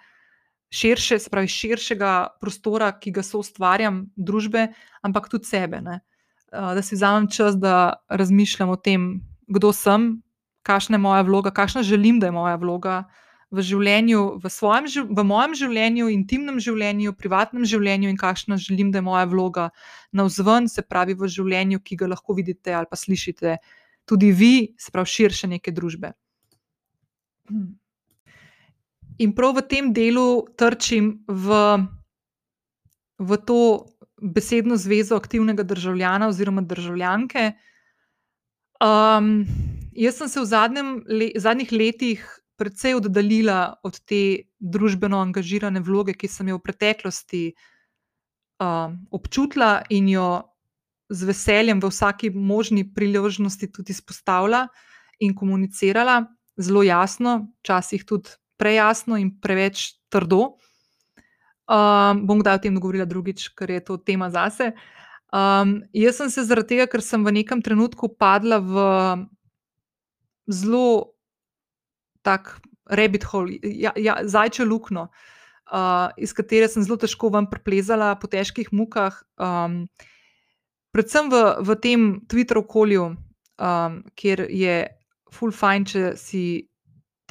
[0.70, 4.68] Širše, spravi širšega prostora, ki ga so ustvarjam, družbe,
[5.02, 5.80] ampak tudi sebe.
[5.82, 5.96] Ne?
[6.52, 9.08] Da si vzamem čas, da razmišljam o tem,
[9.50, 10.22] kdo sem,
[10.62, 13.00] kakšna je moja vloga, kakšna želim, da je moja vloga,
[13.50, 19.00] v življenju, v, svojem, v mojem življenju, intimnem življenju, privatnem življenju in kakšna želim, da
[19.00, 19.68] je moja vloga
[20.14, 23.58] na vzven, se pravi v življenju, ki ga lahko vidite ali pa slišite
[24.06, 26.12] tudi vi, se pravi širše neke družbe.
[29.20, 31.56] In prav v tem delu trčim v,
[33.18, 33.60] v to
[34.20, 37.50] besedno zvezo aktivnega državljana oziroma državljanke.
[38.80, 39.42] Um,
[39.92, 42.22] jaz sem se v zadnjem, le, zadnjih letih
[42.60, 47.44] precej oddaljila od te družbeno angažirane vloge, ki sem jo v preteklosti
[48.60, 50.28] uh, občutila in jo
[51.10, 54.68] z veseljem v vsaki možni priložnosti tudi izpostavila
[55.18, 56.28] in komunicirala
[56.60, 60.60] zelo jasno, včasih tudi prejasno in preveč trdo.
[61.70, 64.74] Um, bom kdaj o tem govorila drugič, ker je to tema zase.
[65.30, 68.74] Um, jaz sem se zaradi tega, ker sem v nekem trenutku padla v
[70.50, 71.14] zelo
[72.22, 75.06] tak rabbit hole, ja, ja, zajče luknjo,
[75.72, 79.20] uh, iz katere sem zelo težko ven preplezala po težkih mukah.
[79.38, 79.84] Um,
[80.94, 84.82] predvsem v, v tem Twitter okolju, um, kjer je
[85.30, 86.42] full fine, če si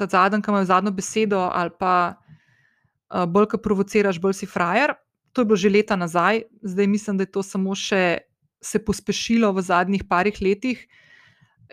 [0.00, 4.96] ta zadnji, ki ima zadnjo besedo, ali pa uh, bolj, ki provociraš, bolj si frajer.
[5.36, 8.26] To je bilo že leta nazaj, zdaj mislim, da je to samo še
[8.60, 10.82] se pospešilo v zadnjih parih letih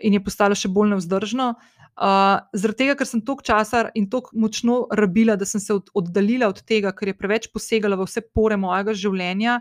[0.00, 1.48] in je postalo še bolj nevzdržno.
[1.52, 5.74] Uh, Uh, zaradi tega, ker sem toliko časa in tako močno rabila, da sem se
[5.74, 9.56] od, oddaljila od tega, ker je preveč posegala v vse pore mojega življenja,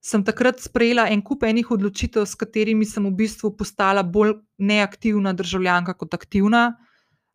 [0.00, 5.34] sem takrat sprejela en kup enih odločitev, s katerimi sem v bistvu postala bolj neaktivna
[5.36, 6.70] državljanka kot aktivna.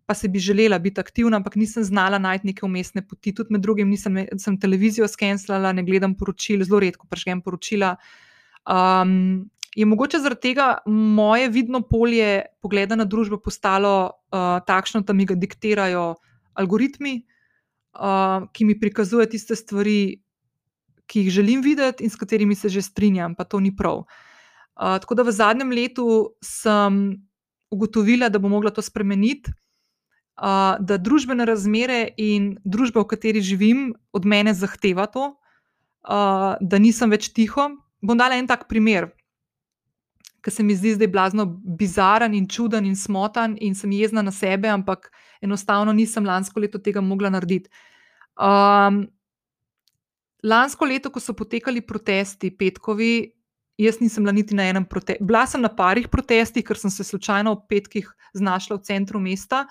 [0.09, 3.35] Pa se bi želela biti aktivna, ampak nisem znala najti neke umestne poti.
[3.37, 7.93] Tudi med drugim nisem sem televizijo skenslala, ne gledam poročil, zelo redko prežgem poročila.
[8.65, 15.13] Um, je mogoče zaradi tega moje vidno polje pogleda na družbo postalo uh, takšno, da
[15.13, 16.15] mi ga diktirajo
[16.53, 17.15] algoritmi,
[17.97, 20.21] uh, ki mi prikazujejo tiste stvari,
[21.09, 24.05] ki jih želim videti in s katerimi se že strinjam, pa to ni prav.
[24.77, 27.17] Uh, tako da v zadnjem letu sem
[27.73, 29.51] ugotovila, da bo mogla to spremeniti.
[30.33, 36.77] Uh, da družbene razmere in družba, v kateri živim, od mene zahteva to, uh, da
[36.81, 37.69] nisem več tiho.
[38.01, 39.13] Bom dala en tak primer
[40.43, 41.45] ki se mi zdi zdaj blazno
[41.79, 45.07] bizaren in čuden in smotan, in sem jezna na sebe, ampak
[45.41, 47.71] enostavno nisem lansko leto tega mogla narediti.
[48.35, 49.05] Um,
[50.43, 53.31] lansko leto, ko so potekali protesti, petkovi,
[53.79, 55.23] jaz nisem bila niti na enem protestu.
[55.23, 59.63] Bila sem na parih protestih, ker sem se slučajno ob petkih znašla v centru mesta.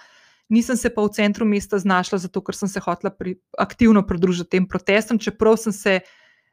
[0.53, 4.57] Nisem se pa v centru mesta znašla zato, ker sem se hotela pri, aktivno pridružiti
[4.57, 6.01] tem protestom, čeprav sem se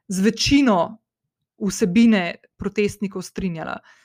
[0.07, 0.99] z večino
[1.59, 3.79] vsebine protestnikov strinjala.
[3.79, 3.98] Uh,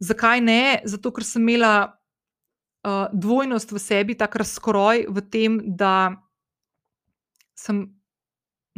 [0.00, 0.80] Zakaj ne?
[0.88, 2.00] Zato, ker sem imela
[2.86, 6.16] uh, dvojnost v sebi, tako razkroj v tem, da
[7.52, 7.84] sem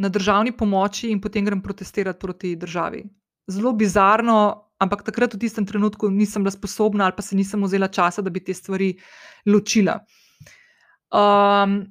[0.03, 3.03] na državni pomoči in potem grem protestirati proti državi.
[3.47, 7.87] Zelo bizarno, ampak takrat v tistem trenutku nisem bila sposobna ali pa se nisem vzela
[7.87, 8.97] časa, da bi te stvari
[9.47, 10.01] ločila.
[11.13, 11.85] Um,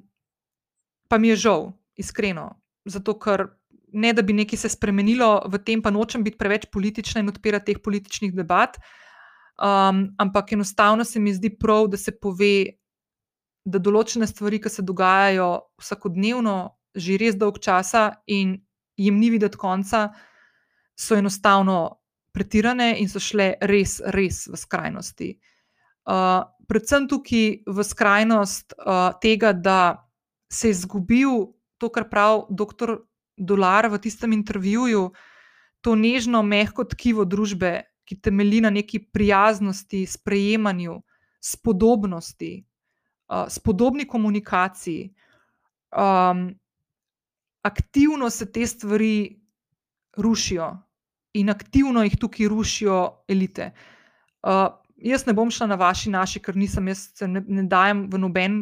[1.09, 2.53] pa mi je žal, iskreno,
[2.85, 3.49] zato ker.
[3.93, 7.67] Ne, da bi nekaj se spremenilo, v tem pa nočem biti preveč politična in odpirati
[7.69, 9.02] teh političnih debat, uh,
[9.53, 12.79] Um, ampak enostavno se mi zdi prav, da se pove,
[13.65, 15.49] da določene stvari, ki se dogajajo
[15.81, 16.55] vsakodnevno,
[16.95, 18.57] že res dolg časa in
[18.97, 20.09] jim ni videti konca,
[20.97, 21.99] so enostavno
[22.33, 25.29] pretirane in so šle res, res v skrajnosti.
[26.09, 30.01] Uh, predvsem tukaj v skrajnost uh, tega, da
[30.49, 32.97] se je izgubil to, kar pravi dr.
[33.37, 35.07] Dolar v tistem intervjuju,
[35.81, 41.01] to nežno, mehko tkivo družbe, ki temelji na neki prijaznosti, sprejemanju,
[41.41, 42.65] spodobnosti,
[43.29, 45.13] uh, spodobni komunikaciji.
[45.91, 46.47] Um,
[47.61, 49.41] aktivno se te stvari
[50.17, 50.77] rušijo
[51.33, 53.71] in aktivno jih tukaj rušijo elite.
[54.43, 58.07] Uh, jaz ne bom šla na vaši, naši, ker nisem, jaz se ne, ne dajem
[58.11, 58.59] v noben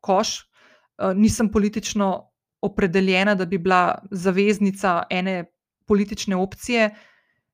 [0.00, 2.28] koš, uh, nisem politično
[2.60, 5.44] opredeljena, da bi bila zaveznica ene
[5.86, 6.90] politične opcije.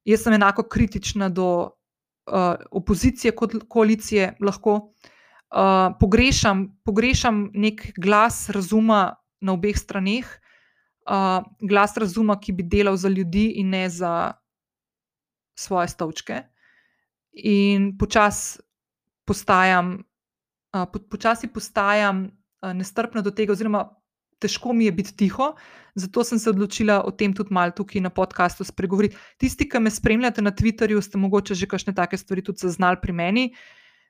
[0.05, 4.75] Jaz sem enako kritična do uh, opozicije kot koalicije, lahko.
[5.55, 10.27] Uh, pogrešam, pogrešam nek glas razuma na obeh straneh,
[11.07, 14.33] uh, glas razuma, ki bi delal za ljudi in ne za
[15.59, 16.43] svoje stavčke.
[17.33, 18.59] In počasi
[19.25, 19.95] postajam,
[20.75, 23.87] uh, po, počasi postajam uh, nestrpna do tega, oziroma
[24.45, 25.55] težko mi je biti tiho,
[25.97, 29.17] zato sem se odločila o tem tudi malo tukaj na podkastu spregovoriti.
[29.41, 33.13] Tisti, ki me spremljate na Twitterju, ste mogoče že kakšne take stvari tudi zaznali pri
[33.13, 33.47] meni.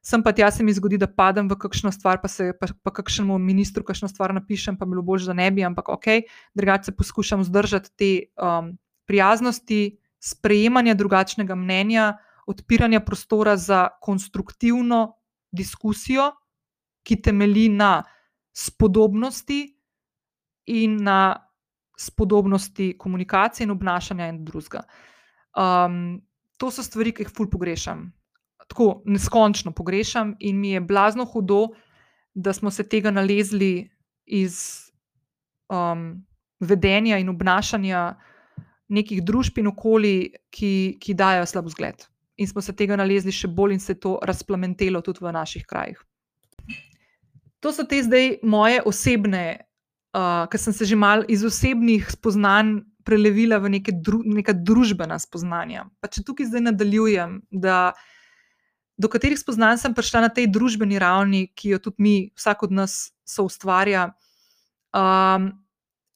[0.05, 2.93] Sem pa tja se mi zgodi, da padem v kakšno stvar, pa se pa, pa
[2.93, 7.41] kakšnemu ministru kakšno stvar napišem, pa bilo bolj, da ne bi, ampak ok, drugače poskušam
[7.41, 8.75] vzdržati te um,
[9.09, 15.17] prijaznosti, sprejemanja drugačnega mnenja, odpiranja prostora za konstruktivno
[15.53, 16.35] diskusijo,
[17.05, 18.03] ki temelji na
[18.53, 19.74] spodobnosti,
[20.67, 21.37] in na
[21.99, 24.83] spodobnosti komunikacije in obnašanja in drugega.
[25.57, 26.23] Um,
[26.57, 28.09] to so stvari, ki jih ful pogrešam.
[28.69, 31.69] Tako neskončno pogrešam, in mi je blazno hudo,
[32.35, 33.91] da smo se tega nalezli
[34.27, 34.57] iz
[35.69, 36.25] um,
[36.61, 38.15] vedenja in obnašanja
[38.89, 42.07] nekih družb in okolij, ki, ki dajo slab zgled.
[42.37, 45.67] In smo se tega nalezli še bolj, in se je to razplamentelo tudi v naših
[45.67, 46.01] krajih.
[47.63, 49.45] To so te zdaj moje osebne
[50.15, 55.19] uh, ker sem se že mal iz osebnih spoznanj prelevila v neke, dru neka družbena
[55.21, 55.85] spoznanja.
[56.01, 57.93] Pa če tukaj zdaj nadaljujem, da
[58.97, 62.73] do katerih spoznanj sem prišla na tej družbeni ravni, ki jo tudi mi, vsak od
[62.73, 64.13] nas, so ustvarja.
[64.95, 65.51] Um,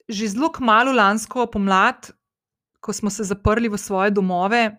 [0.09, 2.09] že zelo kmalo lansko pomlad,
[2.81, 4.79] ko smo se zaprli v svoje domove,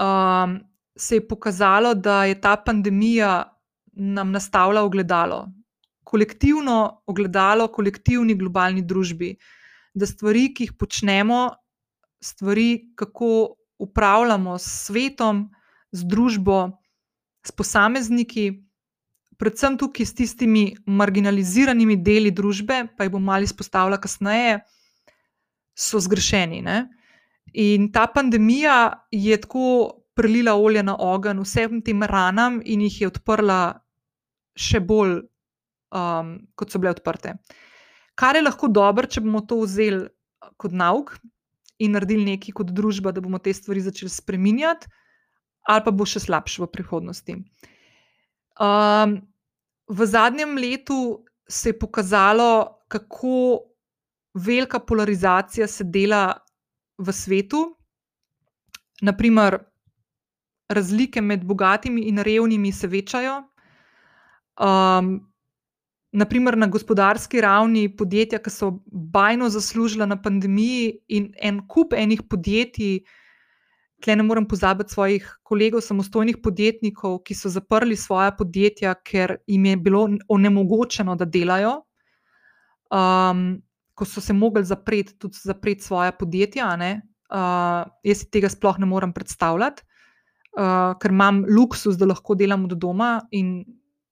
[0.00, 0.58] um,
[0.96, 3.44] se je pokazalo, da je ta pandemija
[3.92, 5.46] nam nastavila ogledalo,
[6.06, 9.32] kolektivno ogledalo, kolektivni globalni družbi,
[9.94, 11.40] da stvari, ki jih počnemo,
[12.22, 15.48] stvari, kako upravljamo s svetom,
[15.92, 16.60] z družbo,
[17.46, 18.46] s posamezniki,
[19.36, 24.60] predvsem tukaj s tistimi marginaliziranimi deli družbe, pa jih bom malo izpostavila kasneje,
[25.76, 26.62] so zgrešeni.
[26.64, 26.86] Ne?
[27.52, 33.10] In ta pandemija je tako prelila olje na ogenj vsem tem ranam in jih je
[33.10, 33.60] odprla
[34.56, 35.20] še bolj
[35.92, 37.36] um, kot so bile odprte.
[38.16, 41.16] Kar je lahko dobro, če bomo to vzeli uh, kot nauk
[41.82, 44.88] in naredili nekaj kot družba, da bomo te stvari začeli spremenjati,
[45.68, 47.36] ali pa bo še slabše v prihodnosti.
[48.56, 49.18] Um,
[49.86, 53.66] v zadnjem letu se je pokazalo, kako
[54.34, 56.34] velika polarizacija se dela
[56.98, 57.76] v svetu.
[59.02, 59.58] Naprimer,
[60.68, 63.42] razlike med bogatimi in revnimi se večajo.
[64.56, 65.20] Um,
[66.16, 72.22] naprimer na gospodarski ravni podjetja, ki so bajno zaslužila na pandemiji, in en kup enih
[72.30, 73.02] podjetij,
[74.04, 79.64] tle ne morem pozabiti svojih kolegov, samostojnih podjetnikov, ki so zaprli svoje podjetja, ker jim
[79.64, 81.78] je bilo onemogočeno, da delajo.
[82.92, 83.62] Um,
[83.96, 88.86] ko so se mogli zapreti, tudi zapreti svoje podjetja, uh, jaz si tega sploh ne
[88.86, 89.82] morem predstavljati,
[90.60, 93.64] uh, ker imam luksus, da lahko delam od doma in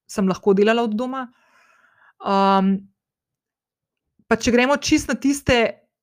[0.08, 1.26] sem lahko delala od doma.
[2.24, 2.76] Um,
[4.24, 5.56] pa če gremo čist na tiste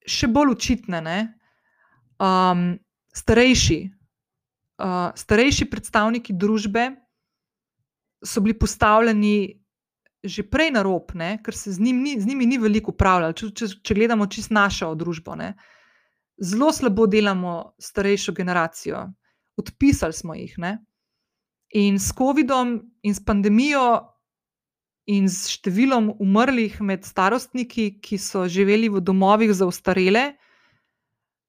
[0.06, 1.18] še bolj očitne, ne,
[2.22, 2.68] um,
[3.14, 3.80] starejši,
[4.82, 6.92] uh, starejši predstavniki družbe
[8.22, 9.58] so bili postavljeni
[10.22, 13.34] že prej na rob, ne, ker se z, njim ni, z njimi ni veliko upravljalo.
[13.34, 15.56] Če, če, če gledamo čist našo družbo, ne,
[16.38, 19.08] zelo slabo delamo starejšo generacijo,
[19.58, 20.54] odpisali smo jih.
[20.62, 20.76] Ne.
[21.74, 23.82] In s COVID-om in s pandemijo
[25.06, 30.32] in s številom umrlih med starostniki, ki so živeli v domovih za ostarele,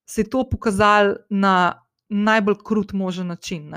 [0.06, 3.70] se je to pokazalo na najbolj krut možen način.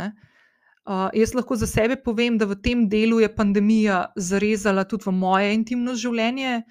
[0.88, 5.13] Uh, jaz lahko za sebe povem, da v tem delu je pandemija zarezala tudi v
[5.13, 6.63] moje intimno življenje.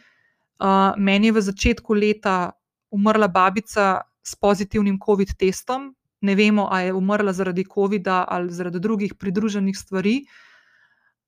[0.57, 2.53] Uh, meni je v začetku leta
[2.91, 5.93] umrla babica s pozitivnim COVID testom.
[6.25, 10.25] Ne vemo, ali je umrla zaradi COVID-a ali zaradi drugih pridruženih stvari,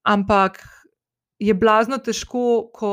[0.03, 0.64] ampak
[1.39, 2.93] je blazno težko, ko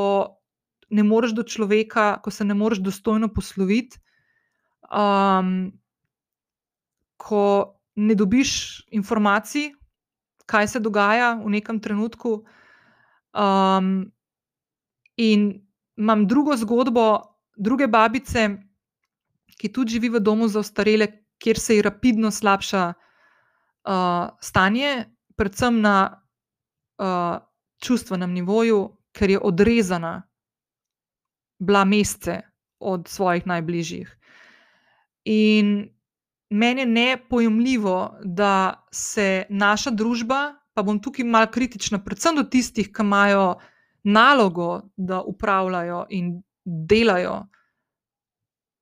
[0.90, 3.98] ne moreš do človeka, ko se ne moreš dostojno posloviti,
[4.90, 5.72] um,
[7.16, 7.42] ko
[7.96, 8.50] ne dobiš
[8.94, 9.72] informacij,
[10.46, 12.44] kaj se dogaja v nekem trenutku.
[13.34, 14.12] Um,
[15.16, 15.66] in
[15.96, 17.22] imam drugo zgodbo,
[17.56, 18.48] druge babice,
[19.56, 21.08] ki tudi živi v domu za ostarele,
[21.40, 25.96] kjer se ji rapidno slabša uh, stanje, predvsem na
[27.00, 27.40] uh,
[27.82, 30.22] čustvenem nivoju, ker je odrezana,
[31.58, 32.40] bila mesece
[32.78, 34.18] od svojih najbližjih.
[35.24, 35.88] In
[36.50, 42.92] meni je nepojemljivo, da se naša družba, pa bom tukaj malo kritična, predvsem do tistih,
[42.92, 43.56] ki imajo
[44.04, 47.46] nalogo, da upravljajo in delajo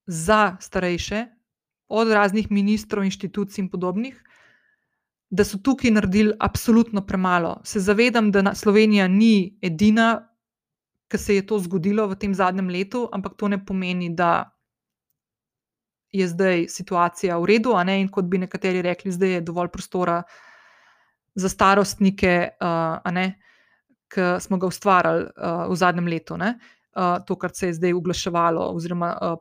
[0.06, 1.26] za starejše,
[1.88, 4.24] od raznih ministrov, inštitucij in podobnih,
[5.34, 7.60] da so tukaj naredili absolutno premalo.
[7.64, 10.28] Se zavedam, da Slovenija ni edina,
[11.10, 14.50] ki se je to zgodilo v tem zadnjem letu, ampak to ne pomeni, da
[16.14, 20.22] je zdaj situacija v redu, ne in kot bi nekateri rekli, zdaj je dovolj prostora
[21.34, 23.24] za starostnike, uh,
[24.14, 26.38] ki smo ga ustvarjali uh, v zadnjem letu.
[26.38, 29.38] Uh, to, kar se je zdaj uglaševalo, oziroma uh,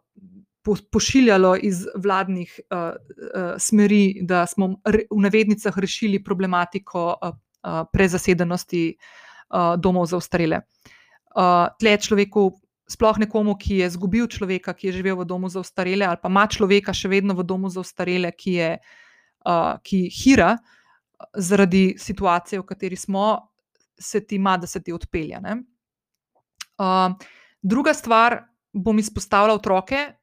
[0.63, 7.83] pošiljalo iz vladnih uh, uh, smeri, da smo re, v navednicah rešili problematiko uh, uh,
[7.91, 10.61] prezasedenosti uh, domov za ostarele.
[11.35, 12.51] Uh, tle človeku,
[12.87, 16.31] sploh nekomu, ki je izgubil človeka, ki je živel v domu za ostarele, ali pa
[16.31, 20.57] ima človeka še vedno v domu za ostarele, ki je uh, ki hira
[21.37, 23.49] zaradi situacije, v kateri smo,
[23.99, 25.39] se ti ima, da se ti odpelje.
[26.77, 27.15] Uh,
[27.61, 28.43] druga stvar,
[28.73, 30.22] bom izpostavila otroke,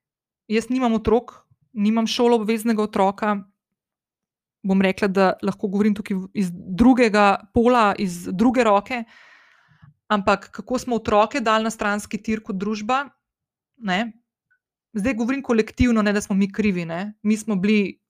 [0.51, 1.35] jaz nimam otrok,
[1.73, 3.37] nimam šolo obveznega otroka.
[4.63, 9.05] Bom rekla, da lahko govorim tukaj iz drugega pola, iz druge roke.
[10.11, 13.05] Ampak kako smo otroke dali na stranski tir kot družba?
[13.79, 14.13] Ne?
[14.93, 16.85] Zdaj govorim kolektivno, ne da smo mi krivi.
[16.85, 17.15] Ne?
[17.23, 18.01] Mi smo bili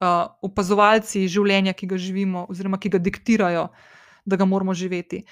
[0.00, 3.68] uh, opazovalci življenja, ki ga živimo, oziroma ki ga diktirajo,
[4.24, 5.24] da ga moramo živeti.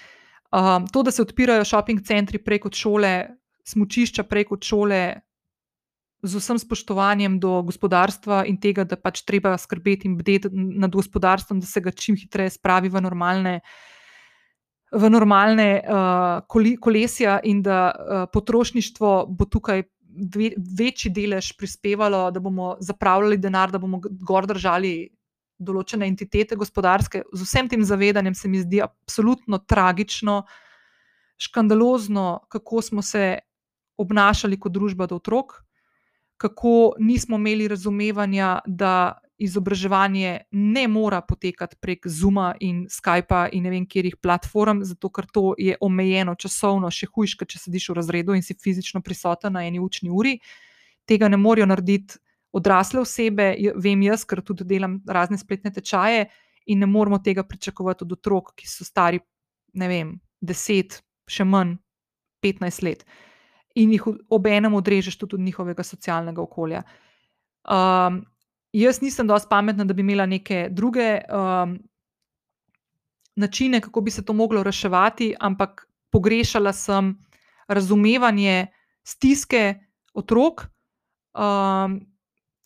[0.53, 3.31] Um, to, da se odpirajo šoping centri preko šole,
[3.65, 5.23] smočišča preko šole,
[6.23, 11.59] z vsem spoštovanjem do gospodarstva in tega, da pač treba skrbeti in bdeti nad gospodarstvom,
[11.61, 13.55] da se ga čim hitreje spravi v normalne,
[14.93, 22.41] v normalne uh, kolesja, in da uh, potrošništvo bo tukaj dve, večji delež prispevalo, da
[22.41, 25.11] bomo zapravljali denar, da bomo gor držali.
[25.63, 30.41] Določene entitete gospodarske, z vsem tem zavedanjem, se mi zdi absolutno tragično,
[31.39, 33.39] škandalozno, kako smo se
[33.95, 35.61] obnašali kot družba do otrok,
[36.43, 43.71] kako nismo imeli razumevanja, da izobraževanje ne mora potekati prek Zuma in Skypa in ne
[43.71, 48.37] vem, kjerih platform, zato ker to je omejeno časovno, še hujše, če sediš v razredu
[48.39, 50.37] in si fizično prisoten na eni učni uri.
[51.07, 52.19] Tega ne morejo narediti
[52.53, 56.29] odrasle osebe, vem jaz, ker tudi delam razne spletne tečaje
[56.67, 59.23] in ne moramo tega pričakovati od otrok, ki so stari,
[59.79, 60.99] ne vem, 10,
[61.31, 61.79] še manj,
[62.43, 63.07] 15 let
[63.75, 66.83] in jih obenem odrežeš tudi od njihovega socialnega okolja.
[67.63, 68.25] Um,
[68.73, 71.79] jaz nisem dovolj pametna, da bi imela neke druge um,
[73.37, 77.15] načine, kako bi se to moglo reševati, ampak pogrešala sem
[77.69, 78.67] razumevanje
[79.05, 79.75] stiske
[80.15, 80.67] otrok,
[81.35, 82.01] um,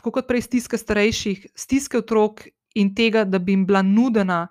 [0.02, 4.46] kot prej stiske starejših, stiske otrok in tega, da bi jim bila nudena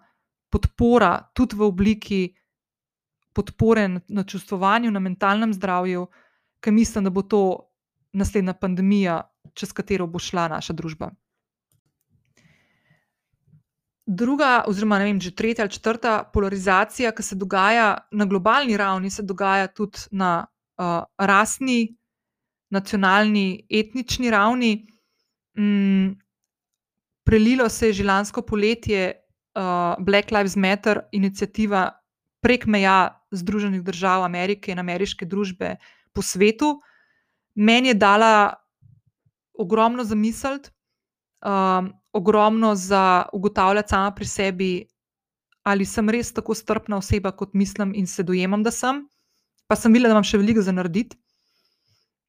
[0.49, 2.22] podpora tudi v obliki
[3.36, 6.08] podpore na čustovanju, na mentalnem zdravju
[6.60, 7.41] ker mislim, da bo to
[8.14, 9.22] naslednja pandemija,
[9.53, 11.12] čez katero bo šla naša družba.
[14.06, 19.10] Druga, oziroma ne vem, že tretja ali četrta polarizacija, ki se dogaja na globalni ravni,
[19.10, 20.45] se dogaja tudi na
[20.78, 21.95] uh, rasni,
[22.70, 24.88] nacionalni, etnični ravni.
[25.58, 26.14] Mm,
[27.26, 29.14] prelilo se je že lansko poletje
[29.56, 31.89] uh, Black Lives Matter inicijativa
[32.41, 35.76] prek meja Združenih držav Amerike in ameriške družbe
[36.16, 36.78] po svetu,
[37.55, 38.55] meni je dala
[39.59, 40.59] ogromno za misel,
[41.43, 44.72] um, ogromno za ugotavljati sama pri sebi,
[45.63, 49.03] ali sem res tako strpna oseba, kot mislim in se dojemam, da sem.
[49.68, 51.18] Pa sem videla, da imam še veliko za narediti.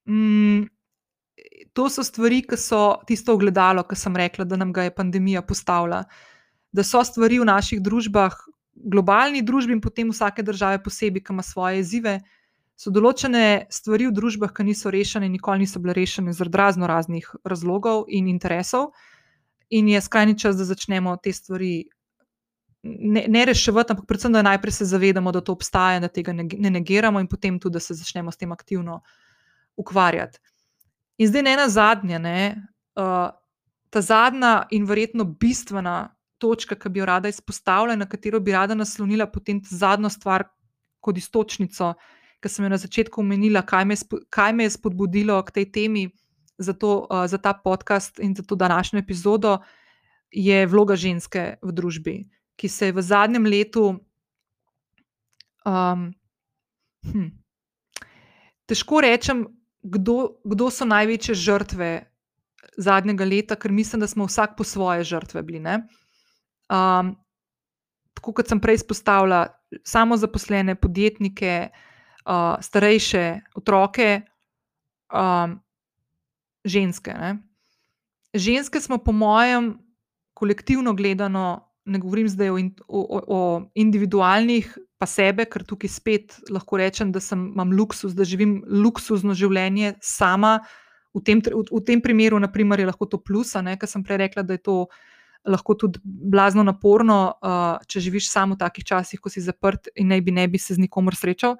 [0.08, 0.64] Mm,
[1.76, 5.42] to so stvari, ki so tisto ogledalo, ki sem rekla, da nam ga je pandemija
[5.44, 6.04] postavila.
[6.72, 8.34] Da so stvari v naših družbah,
[8.76, 12.18] globalni družbi in potem vsake države posebej, ki ima svoje izzive,
[12.76, 17.28] so določene stvari v družbah, ki niso rešene, nikoli niso bile rešene zaradi razno raznih
[17.44, 18.90] razlogov in interesov,
[19.70, 21.86] in je skrajni čas, da začnemo te stvari
[22.86, 26.44] ne, ne reševati, ampak predvsem, da najprej se zavedamo, da to obstaja, da tega ne,
[26.44, 29.00] ne negiramo, in potem tudi, da se začnemo s tem aktivno
[29.76, 30.38] ukvarjati.
[31.18, 32.38] In zdaj, ne na zadnje, ne,
[33.00, 33.30] uh,
[33.90, 38.76] ta zadnja in verjetno bistvena točka, ki bi jo rada izpostavila, na katero bi rada
[38.76, 40.44] naslonila potem zadnjo stvar
[41.00, 41.94] kot istočnico,
[42.40, 43.96] ki sem jo na začetku omenila, kaj me,
[44.30, 46.04] kaj me je spodbudilo k tej temi
[46.58, 49.58] za, to, uh, za ta podcast in za to današnjo epizodo,
[50.30, 52.16] je vloga ženske v družbi,
[52.56, 53.86] ki se je v zadnjem letu.
[55.66, 56.10] Um,
[57.06, 57.30] hm,
[58.66, 59.46] težko rečem,
[59.82, 61.90] kdo, kdo so največje žrtve
[62.76, 65.62] zadnjega leta, ker mislim, da smo vsak po svoje žrtve bili.
[65.62, 67.14] Um,
[68.14, 69.46] tako kot sem prej izpostavila,
[69.84, 71.70] samo zaposlene, podjetnike,
[72.60, 74.22] starejše, otroke,
[75.14, 75.60] um,
[76.66, 77.14] ženske.
[77.14, 77.36] Ne?
[78.34, 79.78] Ženske smo, po mojem,
[80.34, 82.58] kolektivno gledano, ne govorim zdaj o,
[82.88, 83.40] o, o
[83.74, 89.36] individualnih, pa sebe, ker tukaj spet lahko rečem, da sem, imam luksus, da živim luksuzno
[89.36, 90.58] življenje sama.
[91.14, 94.42] V tem, v, v tem primeru, naprimer, je lahko to plus, ker sem prej rekla,
[94.42, 94.78] da je to
[95.46, 100.10] lahko tudi blazno naporno, uh, če živiš samo v takih časih, ko si zaprt in
[100.10, 101.54] ne bi, ne bi se z nikomer srečal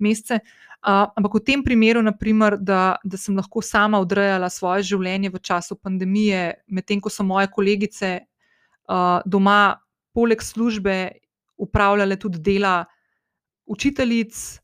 [0.00, 0.40] mesece.
[0.80, 5.40] Uh, ampak v tem primeru, naprimer, da, da sem lahko sama odrejala svoje življenje v
[5.44, 8.14] času pandemije, medtem ko so moje kolegice
[8.88, 9.76] uh, doma,
[10.16, 11.20] poleg službe,
[11.60, 12.86] upravljale tudi dela
[13.68, 14.60] učiteljic,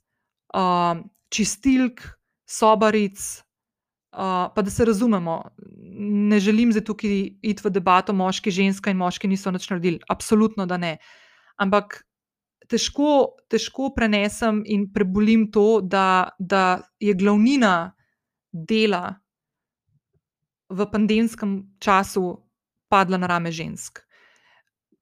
[0.56, 2.00] uh, čistilk,
[2.48, 3.20] sobaric.
[4.16, 5.42] Uh, pa da se razumemo,
[6.32, 10.00] ne želim zdaj tukaj iti v debato, moški, ženska in moški niso nič naredili.
[10.08, 10.96] Absolutno, da ne.
[11.60, 12.05] Ampak
[12.68, 17.92] težko, težko prenesem in prebolim to, da, da je glavnina
[18.52, 19.16] dela
[20.68, 22.36] v pandemskem času
[22.88, 24.02] padla na rame žensk.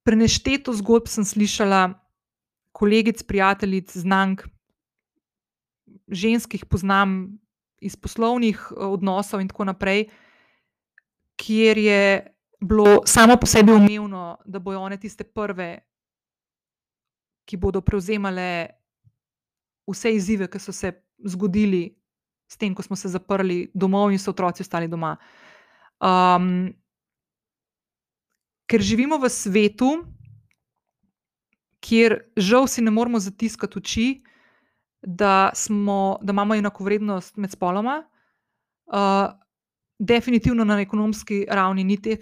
[0.04, 1.94] Prenešteto zgodb sem slišala,
[2.76, 4.44] kolegic, prijateljic, znank,
[6.08, 7.38] ženskih poznam
[7.80, 10.08] iz poslovnih eh, odnosov in tako naprej,
[11.36, 12.02] kjer je
[12.60, 15.78] bilo samo po sebi umevno, da bojo one tiste prve,
[17.44, 18.48] ki bodo prevzemale
[19.90, 20.92] vse izzive, ki so se
[21.24, 21.90] zgodili
[22.48, 25.16] s tem, ko smo se zaprli domov in so otroci ostali doma.
[26.00, 26.72] Um,
[28.68, 29.90] ker živimo v svetu,
[31.84, 34.08] kjer žal si ne moremo zatiskati oči,
[35.04, 38.02] da, smo, da imamo enako vrednost med spoloma.
[38.86, 39.32] Uh,
[39.98, 42.16] definitivno na ekonomski ravni ni te,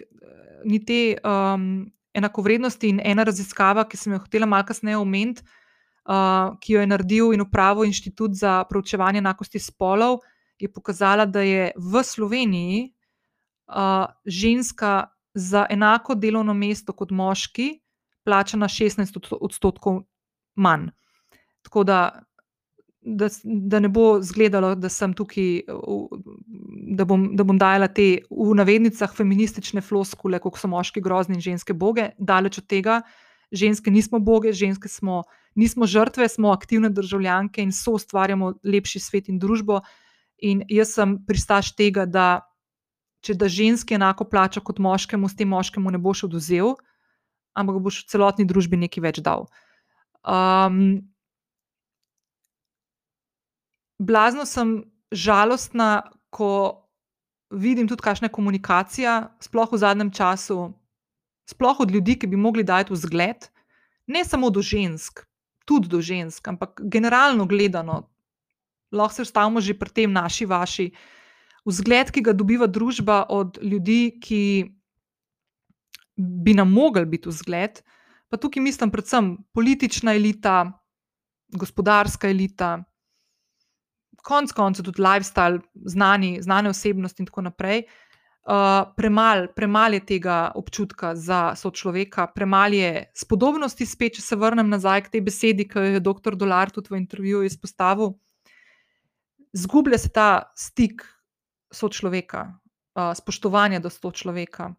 [0.64, 5.44] ni te um, enakovrednosti in ena raziskava, ki sem jo hotela malo kasneje omeniti,
[6.08, 10.20] uh, ki jo je naredil in upravil Inštitut za proučevanje enakosti spolov,
[10.58, 17.80] je pokazala, da je v Sloveniji uh, ženska za enako delovno mesto kot moški
[18.24, 20.02] plačana 16 odstotkov
[20.54, 20.90] manj.
[21.62, 21.98] Tako da,
[23.02, 25.62] da, da ne bo izgledalo, da sem tukaj,
[26.96, 31.44] da bom, da bom dajala te v navednicah feministične floskule, kako so moški grozni in
[31.44, 32.12] ženske boge.
[32.18, 33.00] Daleč od tega,
[33.52, 35.22] ženske nismo boge, ženske smo,
[35.58, 39.82] nismo žrtve, smo aktivne državljanke in so ustvarjamo lepši svet in družbo.
[40.42, 42.46] In jaz sem pristaš tega, da
[43.22, 46.74] če da ženski enako plača kot moškemu, s tem moškemu ne boš oduzel,
[47.54, 49.46] ampak boš v celotni družbi nekaj več dal.
[50.22, 51.11] Um,
[54.02, 54.82] blazno sem
[55.12, 56.82] žalostna, ko
[57.52, 60.72] vidim tudi, kakšna je komunikacija, sploh v zadnjem času,
[61.48, 63.48] sploh od ljudi, ki bi mogli dati vzgled,
[64.06, 65.22] ne samo do žensk,
[65.68, 68.08] tudi do žensk, ampak generalno gledano,
[68.92, 70.90] lahko se ustavimo že pri tem, naši, vaši.
[71.64, 74.42] Vzgled, ki ga dobiva družba od ljudi, ki
[76.16, 77.82] bi nam mogli biti vzgled,
[78.28, 80.72] pa tukaj mislim predvsem politična elita,
[81.52, 82.82] gospodarska elita,
[84.22, 87.84] konec koncev tudi lifestyle, znani, znane osebnosti in tako naprej.
[88.42, 94.66] Uh, Premalo premal je tega občutka za sočloveka, premalo je spodobnosti, spet, če se vrnem
[94.66, 96.34] nazaj k tej besedi, ki jo je dr.
[96.34, 98.16] Dolar tudi v intervjuju izpostavil.
[99.54, 101.04] Zgublja se ta stik
[101.70, 102.48] sočloveka,
[102.98, 104.72] uh, spoštovanje do sočloveka,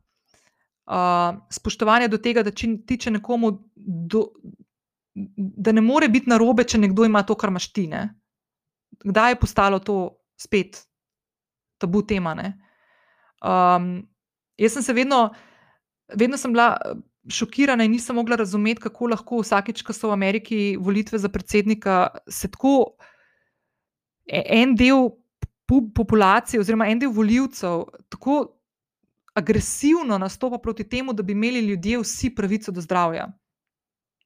[0.91, 4.25] uh, spoštovanje do tega, da če ti če nekomu, do,
[5.15, 7.87] da ne more biti narobe, če nekdo ima to, kar imaš ti.
[7.87, 8.09] Ne?
[9.01, 10.83] Kdaj je postalo to spet
[11.77, 12.35] tabu tema?
[13.41, 14.03] Um,
[14.57, 15.29] jaz sem se vedno,
[16.15, 16.77] vedno sem bila.
[17.23, 22.09] Šokirana in nisem mogla razumeti, kako lahko vsakeč, ko so v Ameriki volitve za predsednika,
[22.27, 22.97] se tako
[24.27, 25.07] e, en del
[25.95, 28.59] populacije, oziroma en del voljivcev, tako
[29.33, 33.29] agresivno nastopa proti temu, da bi imeli ljudje vsi pravico do zdravja.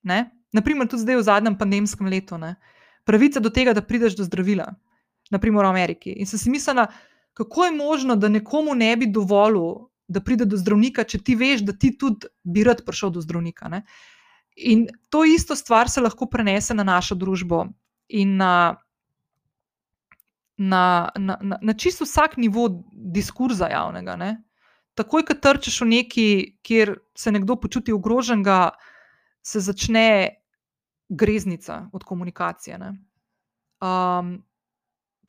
[0.03, 0.31] Ne?
[0.51, 2.55] Naprimer, tudi zdaj v zadnjem pandemskem letu, ne?
[3.07, 4.67] Pravica do tega, da prideš do zdravila,
[5.31, 6.15] naprimer v Ameriki.
[6.19, 6.87] In sem si mislila,
[7.37, 11.63] kako je možno, da nekomu ne bi dovolil, da pride do zdravnika, če ti veš,
[11.67, 13.69] da ti tudi bi rad prišel do zdravnika.
[13.71, 13.83] Ne?
[14.57, 17.65] In to isto stvar se lahko prenese na našo družbo
[18.07, 18.77] in na,
[20.57, 24.15] na, na, na, na čisto vsak nivo diskurza javnega.
[24.15, 24.31] Ne?
[24.97, 26.27] Takoj, ko trčiš v neki,
[26.63, 28.71] kjer se nekdo počuti ogroženega,
[29.43, 30.36] se začne
[31.09, 32.77] greznica od komunikacije.
[32.77, 34.43] Um,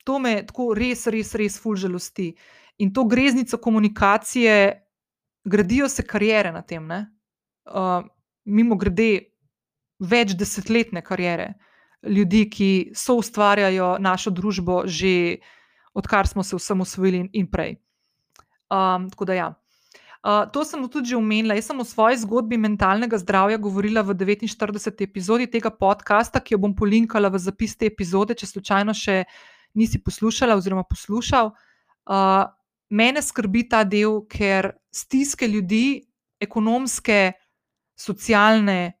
[0.03, 2.33] to me tako res, res, res fulžalosti.
[2.77, 4.85] In to greznico komunikacije,
[5.43, 6.89] gradijo se karijere na tem.
[6.91, 8.05] Uh,
[8.45, 9.29] mimo grede,
[9.99, 11.53] več desetletne karijere
[12.03, 15.39] ljudi, ki so ustvarjajo našo družbo, že
[15.93, 16.55] odkar smo se
[17.13, 17.75] in, in prej.
[18.69, 19.53] Um, tako da ja.
[20.19, 21.55] Uh, to sem tudi že omenila.
[21.55, 24.99] Jaz sem o svoji zgodbi mentalnega zdravja govorila v 49.
[24.99, 29.23] epizodi tega podcasta, ki jo bom polinkala v zapis te epizode, če slučajno še
[29.79, 31.55] nisi poslušala oziroma poslušal.
[32.03, 32.51] Uh,
[32.89, 36.03] mene skrbi ta del, ker stiske ljudi,
[36.41, 37.33] ekonomske,
[37.95, 38.99] socialne,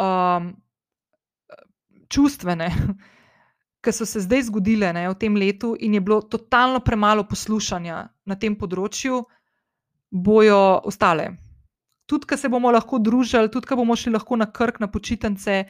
[0.00, 0.52] um,
[2.08, 2.68] čustvene,
[3.84, 7.98] ki so se zdaj zgodile ne, v tem letu, in je bilo totalno premalo poslušanja
[8.24, 9.26] na tem področju,
[10.10, 11.30] bojo ostale.
[12.08, 15.64] Tudi, ker se bomo lahko družili, tudi, ker bomo šli lahko na krk, na počitnice,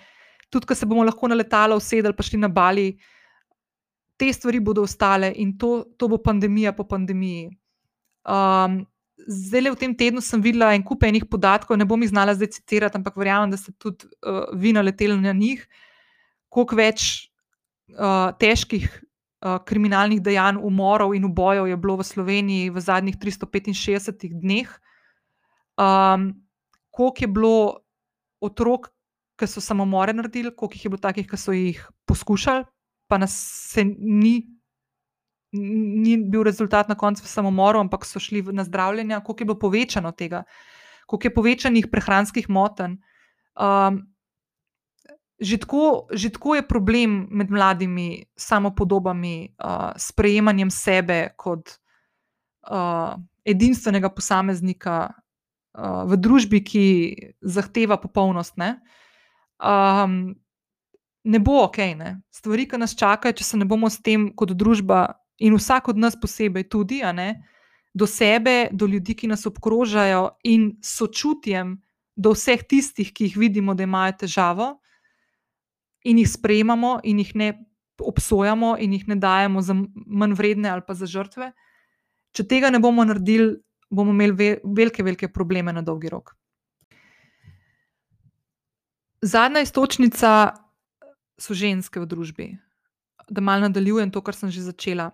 [0.50, 2.92] tudi, ker se bomo lahko na letalo usedeli, pa šli na Bali
[4.18, 7.52] te stvari bodo ostale in to, to bo pandemija po pandemiji.
[8.26, 8.80] Um,
[9.26, 12.50] zdaj, v tem tednu sem videla en kup enih podatkov, ne bom jih znala zdaj
[12.58, 15.62] citirati, ampak verjamem, da ste tudi uh, vi naleteli na njih,
[16.50, 17.30] koliko več
[17.94, 18.90] uh, težkih
[19.40, 24.70] kriminalnih dejanj, umorov in ubojev je bilo v Sloveniji v zadnjih 365 dneh.
[25.78, 26.32] Um,
[26.90, 27.58] koliko je bilo
[28.42, 28.90] otrok,
[29.38, 32.66] ki so samomore naredili, koliko jih je bilo takih, ki so jih poskušali
[33.08, 33.32] pa nas
[33.72, 34.46] se ni,
[35.52, 40.12] ni bil rezultat na koncu samomoru, ampak so šli na zdravljenje, koliko je bilo povečano
[40.12, 40.42] tega,
[41.06, 42.98] koliko je povečanih prehranskih motenj.
[43.56, 44.04] Um,
[45.38, 51.78] Že tako, že tako je problem med mladimi samopodobami, uh, sprejemanjem sebe kot
[52.66, 53.14] uh,
[53.46, 56.86] edinstvenega posameznika uh, v družbi, ki
[57.38, 58.58] zahteva popolnost.
[58.58, 60.34] Um,
[61.24, 61.78] ne bo ok.
[61.94, 62.18] Ne?
[62.34, 65.06] Stvari, ki nas čakajo, če se ne bomo s tem kot družba
[65.38, 67.38] in vsak od nas posebej tudi, ne,
[67.94, 71.78] do sebe, do ljudi, ki nas obkrožajo in sočutjem
[72.18, 74.68] do vseh tistih, ki jih vidimo, da imajo težavo,
[76.04, 77.48] in jih sprejemamo, in jih ne
[77.98, 79.74] obsojamo, in jih ne dajemo za
[80.06, 81.50] manj vredne ali pa za žrtve.
[82.36, 83.56] Če tega ne bomo naredili,
[83.90, 86.34] bomo imeli velike, velike probleme na dolgi rok.
[89.22, 90.30] Zadnja istočnica
[91.38, 92.48] so ženske v družbi.
[93.28, 95.10] Da malo nadaljujem to, kar sem že začela.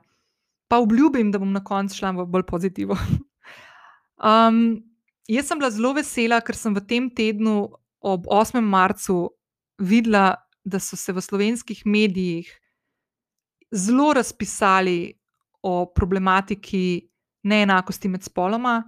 [0.68, 2.96] Pa obljubim, da bom na koncu šla v bolj pozitivno.
[4.30, 4.82] um,
[5.28, 7.72] jaz sem bila zelo vesela, ker sem v tem tednu
[8.04, 8.60] ob 8.
[8.60, 9.32] marcu
[9.80, 12.48] videla, da so se v slovenskih medijih
[13.74, 15.14] zelo razpisali
[15.62, 17.08] o problematiki
[17.42, 18.82] neenakosti med spoloma,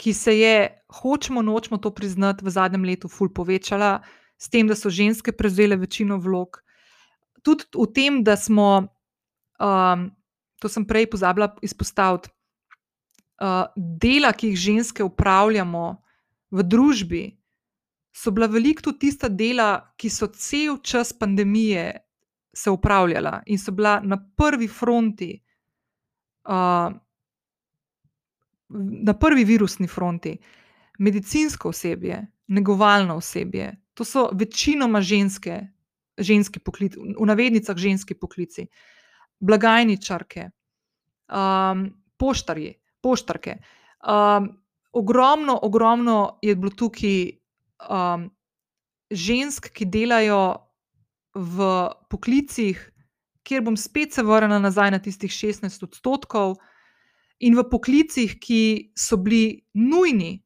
[0.00, 0.54] ki se je,
[1.02, 4.00] hočemo nočemo to priznati, v zadnjem letu ful povečala
[4.40, 6.62] s tem, da so ženske prevzele večino vlog.
[7.44, 8.88] Tudi v tem, da smo,
[9.60, 10.06] um,
[10.60, 12.32] to sem prej pozabila izpostaviti,
[13.40, 16.00] uh, dela, ki jih ženske upravljamo
[16.50, 17.24] v družbi,
[18.12, 21.92] so bila veliko tudi tista dela, ki so cel čas pandemije
[22.52, 25.40] se upravljala in so bila na prvi fronti.
[26.48, 26.92] Uh,
[29.02, 30.36] Na prvi virusni fronti,
[30.98, 35.60] medicinsko osebje, negovalno osebje, To so večinoma ženske,
[36.18, 38.64] ženski poklici, v navednicah ženski poklici,
[39.44, 40.46] blagajničarke,
[41.28, 41.82] um,
[42.16, 42.70] poštarji,
[43.04, 43.58] poštarke.
[44.00, 44.48] Um,
[44.92, 47.39] ogromno, ogromno je bilo tukaj
[47.88, 48.28] um,
[49.10, 50.60] žensk, ki delajo
[51.34, 51.70] v
[52.10, 52.78] poklicih,
[53.46, 56.58] kjer bom spet se vrnila nazaj na tistih 16 odstotkov,
[57.40, 60.38] in v poklicih, ki so bili nujni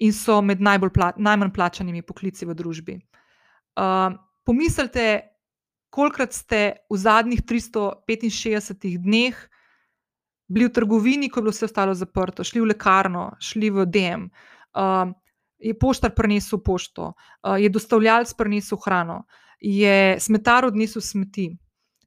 [0.00, 0.60] in so med
[0.94, 3.00] pla najmanj plačanimi poklici v družbi.
[3.76, 5.26] Uh, pomislite,
[5.90, 9.34] kolikrat ste v zadnjih 365 dneh
[10.46, 14.28] bili v trgovini, ko je bilo vse ostalo zaprto, šli v lekarno, šli v DM,
[14.76, 15.10] uh,
[15.58, 19.24] je poštar prinesel pošto, uh, je dostavljalec prinesel hrano,
[19.60, 21.50] je smetar odnesel smeti.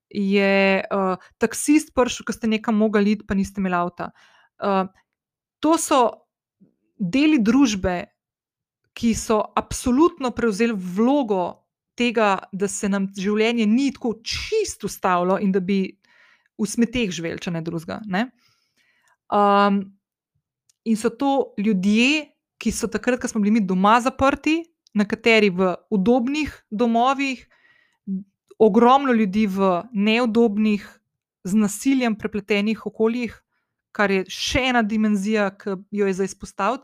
[0.09, 4.09] Je uh, taksist prišel, ko ste nekam mogli iti, pa niste imeli avta.
[4.57, 4.87] Uh,
[5.61, 5.99] to so
[6.97, 8.09] deli družbe,
[8.97, 15.53] ki so absolutno prevzeli vlogo tega, da se nam življenje ni tako čisto ustavilo in
[15.53, 15.83] da bi
[16.59, 18.01] v smeteh živeli, če ne drugega.
[19.29, 19.83] Um,
[20.89, 22.25] In so to ljudje,
[22.59, 24.61] ki so takrat, ko smo bili mi doma zaprti,
[24.93, 27.45] nekateri v udobnih domovih,
[28.59, 30.83] ogromno ljudi v neudobnih,
[31.43, 33.37] z nasiljem prepletenih okoljih,
[33.95, 36.83] kar je še ena dimenzija, ki jo je za izpostaviti.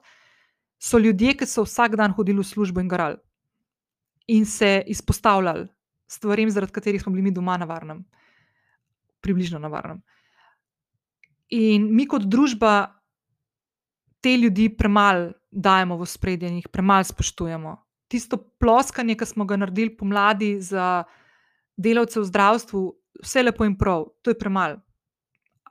[0.79, 3.19] So ljudje, ki so vsak dan hodili v službo in garali
[4.27, 5.67] in se izpostavljali
[6.07, 8.05] stvarem, zaradi katerih smo bili mi doma na varnem,
[9.21, 10.01] približno na varnem.
[11.49, 12.95] In mi kot družba
[14.21, 17.77] te ljudi premalo dajemo v spredje in jih premalo spoštujemo.
[18.11, 21.05] Tisto ploskanje, ki smo ga naredili pomladi za
[21.77, 22.81] delavce v zdravstvu,
[23.23, 24.81] vse lepo in prav, to je premalo.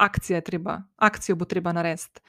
[0.00, 2.20] Akcija je treba, akcijo bo treba narediti.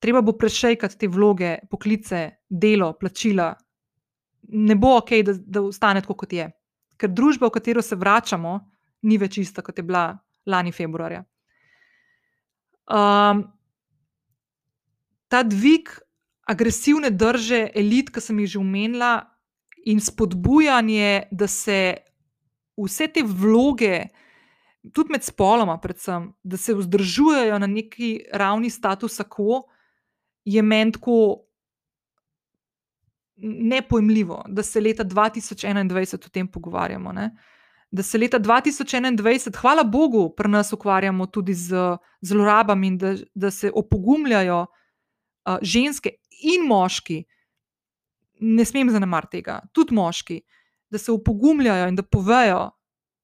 [0.00, 3.52] Treba bo prešejkati te vloge, poklice, delo, plačila.
[4.48, 6.46] Ne bo ok, da, da ostane tako, kot je.
[6.96, 8.54] Ker družba, v katero se vračamo,
[9.02, 10.14] ni več ista, kot je bila
[10.48, 11.20] lani februarja.
[12.90, 13.44] Um,
[15.28, 15.92] ta dvig
[16.50, 19.12] agresivne drže elit, ki sem jih že omenila,
[19.84, 21.96] in spodbujanje, da se
[22.76, 24.06] vse te vloge,
[24.92, 29.62] tudi med spoloma, predvsem, da se vzdržujejo na neki ravni statusa quo,
[30.44, 31.44] je meni tako
[33.42, 37.12] nepojmljivo, da se leta 2021 o tem pogovarjamo.
[37.12, 37.30] Ne?
[37.90, 43.50] Da se leta 2021, hvala Bogu, pri nas ukvarjamo tudi z zlorabami in da, da
[43.50, 46.10] se opogumljajo uh, ženske
[46.42, 47.22] in moški,
[48.40, 50.40] ne smem zanemariti tega, tudi moški,
[50.90, 52.70] da se opogumljajo in da povejo,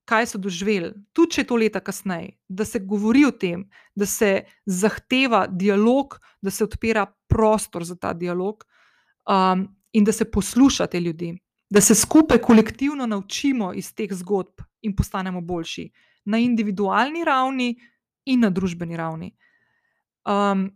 [0.07, 3.65] kaj so doživeli, tudi če je to leta kasneje, da se govori o tem,
[3.95, 8.63] da se zahteva dialog, da se odpira prostor za ta dialog
[9.27, 11.33] um, in da se posluša te ljudi,
[11.71, 15.91] da se skupaj kolektivno naučimo iz teh zgodb in postanemo boljši
[16.25, 17.75] na individualni ravni
[18.25, 19.33] in na družbeni ravni.
[20.27, 20.71] Um,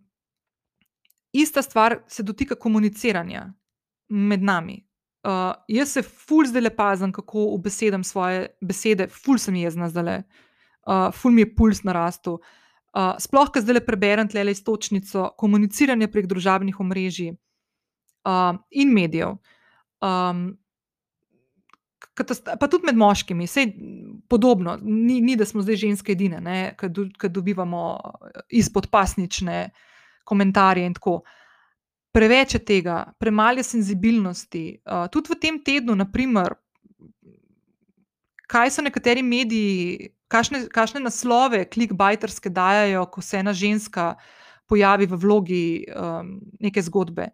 [1.32, 3.52] ista stvar se dotika komuniciranja
[4.08, 4.86] med nami.
[5.24, 10.04] Uh, jaz se ful zdaj le pazim, kako ubesedam svoje besede, ful sem jezna zdaj
[10.04, 10.16] le,
[10.88, 12.38] uh, ful mi je puls narastel.
[12.96, 19.36] Uh, sploh, ker zdaj le preberem tle istočnico komuniciranja prek družabnih omrežij uh, in medijev.
[20.00, 20.56] Um,
[22.20, 23.62] Pa tudi med moškimi, vse
[24.28, 26.40] podobno, ni, ni da smo zdaj ženske edine,
[26.76, 27.80] ki do, dobivamo
[28.60, 29.56] izpodpasnične
[30.30, 31.20] komentarje in tako.
[32.14, 34.64] Preveč je tega, premalo je senzibilnosti.
[34.82, 36.56] Uh, tudi v tem tednu, naprimer,
[38.50, 44.14] kaj so nekateri mediji, kakšne, kakšne naslove, klikbajterske dajo, ko se ena ženska
[44.70, 47.30] pojavi v vlogi um, neke zgodbe.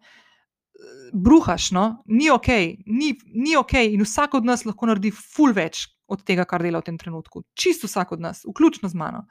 [1.13, 2.49] Bruhaš, no, ni ok,
[2.85, 6.81] ni, ni ok, in vsak od nas lahko naredi ful več od tega, kar dela
[6.81, 7.43] v tem trenutku.
[7.57, 9.25] Čisto vsak od nas, vključno z mano.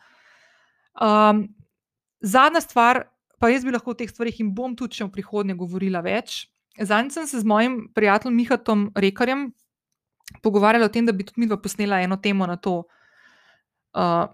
[0.97, 1.47] Um,
[2.21, 3.05] zadnja stvar,
[3.39, 6.47] pa jaz bi lahko o teh stvarih in bom tudi v prihodnje govorila več.
[6.77, 9.51] Zadnjič sem se z mojim prijateljem Mihatom Rekarjem
[10.43, 12.85] pogovarjala o tem, da bi tudi mi dva posnela eno temo na to.
[13.97, 14.27] Uh,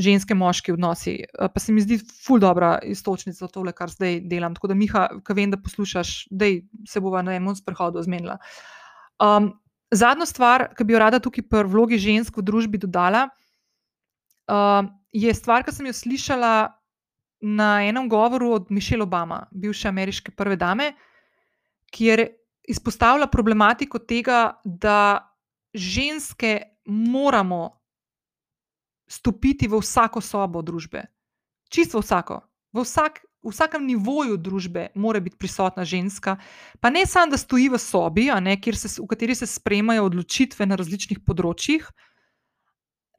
[0.00, 1.16] Ženske, moški odnosi.
[1.34, 4.54] Pa se mi zdi, ful dobra istočnica za tole, kar zdaj delam.
[4.54, 6.46] Tako da, Miha, ki vem, da poslušaš, da
[6.88, 8.38] se bova na enem sprehodu zmenila.
[9.20, 9.50] Um,
[9.90, 13.26] zadnja stvar, ki bi jo rada tukaj pri vlogi žensk v družbi dodala,
[14.46, 16.52] uh, je stvar, ki sem jo slišala
[17.40, 20.92] na enem govoru od Mišela Obama, bivše ameriške prve dame,
[21.90, 22.26] kjer
[22.68, 25.26] izpostavlja problematiko tega, da
[25.74, 27.80] ženske moramo
[29.10, 31.02] stopiti v vsako sobo družbe.
[31.70, 32.40] Čisto vsako.
[32.72, 36.36] V, vsak, vsakem nivoju družbe mora biti prisotna ženska,
[36.80, 40.78] pa ne samo, da stoji v sobi, ne, se, v kateri se sprejemajo odločitve na
[40.78, 41.88] različnih področjih,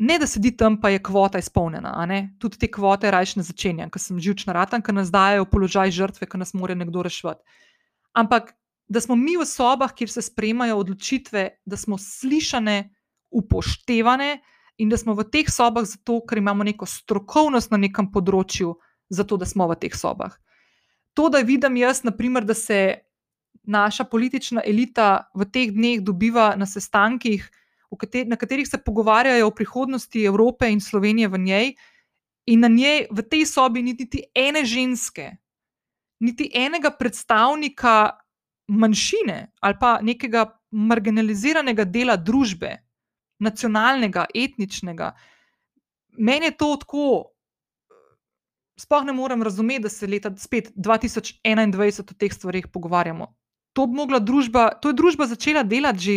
[0.01, 1.93] ne da sedi tam, pa je kvota izpolnjena.
[2.41, 5.93] Tudi te kvote rajš ne začenjam, ker sem živčna ratan, ker nas dajo v položaj
[5.93, 7.37] žrtve, ker nas mora nekdo rešiti.
[8.17, 8.55] Ampak
[8.89, 12.89] da smo mi v sobah, kjer se sprejemajo odločitve, da smo slišane,
[13.31, 14.41] upoštevane
[14.81, 18.73] in da smo v teh sobah zato, ker imamo neko strokovnost na nekem področju,
[19.13, 20.33] zato da smo v teh sobah.
[21.13, 23.05] To, da vidim jaz, naprimer, da se
[23.63, 27.45] naša politična elita v teh dneh dobiva na sestankih,
[27.97, 31.73] kateri, na katerih se pogovarjajo o prihodnosti Evrope in Slovenije v njej,
[32.45, 35.31] in na njej v tej sobi ni niti ene ženske,
[36.19, 38.17] niti enega predstavnika
[38.67, 42.77] manjšine ali pa nekega marginaliziranega dela družbe,
[43.39, 45.11] nacionalnega, etničnega.
[46.17, 47.05] Meni je to tako.
[48.79, 53.27] Sploh ne morem razumeti, da se leta spet 2021 o teh stvarih pogovarjamo.
[53.73, 53.85] To,
[54.19, 56.15] družba, to je družba začela delati že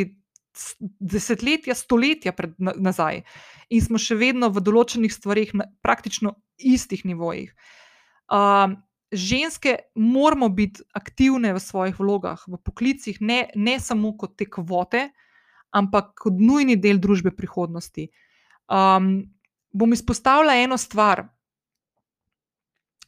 [1.00, 3.22] desetletja, stoletja pred, nazaj
[3.70, 7.50] in smo še vedno v določenih stvarih na praktično istih nivojih.
[8.30, 8.76] Uh,
[9.14, 15.08] ženske moramo biti aktivne v svojih vlogah, v poklicih, ne, ne samo kot te kvote,
[15.74, 18.08] ampak kot nujni del družbe prihodnosti.
[18.70, 19.26] Um,
[19.74, 21.26] bom izpostavila eno stvar.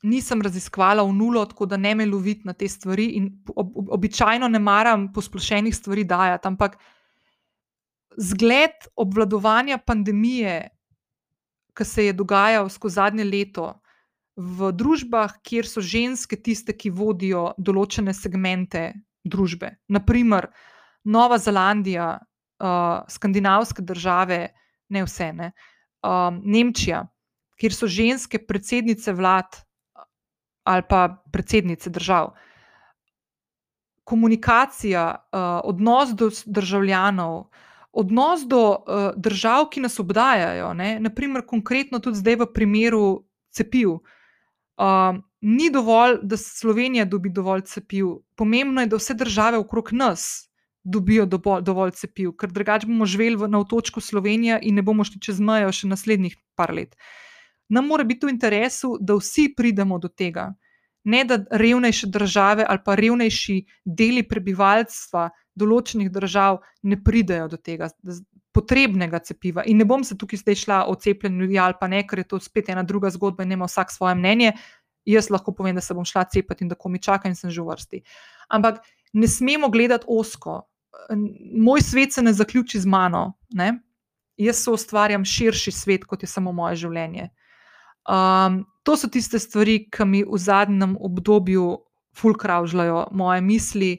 [0.07, 3.94] Nisem raziskvala v nulo, tako da ne me loviti na te stvari, in ob, ob,
[3.97, 6.76] običajno ne maram posplošenih stvari dajati, ampak
[8.17, 10.69] zgled obvladovanja pandemije,
[11.77, 13.75] ki se je dogajal skozi zadnje leto,
[14.37, 18.93] v družbah, kjer so ženske tiste, ki vodijo določene segmente
[19.25, 19.77] družbe.
[19.89, 20.51] Naprimer,
[21.09, 22.17] Nova Zelandija,
[22.61, 24.41] uh, skandinavske države,
[24.93, 25.53] ne vse, ne,
[26.05, 27.07] uh, Nemčija,
[27.57, 29.62] kjer so ženske predsednice vlad
[30.67, 32.33] ali pa predsednice držav.
[34.05, 37.47] Komunikacija, uh, odnos do državljanov,
[37.97, 43.07] odnos do uh, držav, ki nas obdajajo, ne, naprimer, konkretno tudi zdaj v primeru
[43.57, 43.99] cepiv.
[44.76, 48.18] Um, ni dovolj, da Slovenija dobi dovolj cepiv.
[48.36, 50.47] Pomembno je, da vse države okrog nas
[50.84, 55.20] dobijo dovolj, dovolj cepiv, ker drugače bomo živeli na otočku Slovenija in ne bomo šli
[55.20, 56.94] čez mejo še naslednjih par let.
[57.68, 60.53] Nam mora biti v interesu, da vsi pridemo do tega.
[61.07, 67.88] Ne da revnejše države ali pa revnejši deli prebivalstva določenih držav ne pridejo do tega
[68.57, 69.64] potrebnega cepiva.
[69.68, 72.28] In ne bom se tukaj zdaj šla o cepljenju ljudi ali pa ne, ker je
[72.32, 74.54] to spet ena druga zgodba in ima vsak svoje mnenje.
[75.07, 77.50] Jaz lahko povem, da se bom šla cepiti in da ko mi čaka in sem
[77.50, 78.02] že v vrsti.
[78.48, 78.80] Ampak
[79.12, 80.62] ne smemo gledati osko.
[81.68, 83.36] Moj svet se ne zaključi z mano.
[83.54, 83.76] Ne?
[84.36, 87.30] Jaz se ustvarjam širši svet, kot je samo moje življenje.
[88.07, 91.78] Um, to so tiste stvari, ki mi v zadnjem obdobju
[92.16, 93.90] fulkravžljajo moje misli,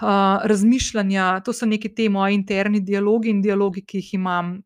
[0.00, 4.56] uh, razmišljanja, to so neki ti moji interni dialogi in dialogi, ki jih imam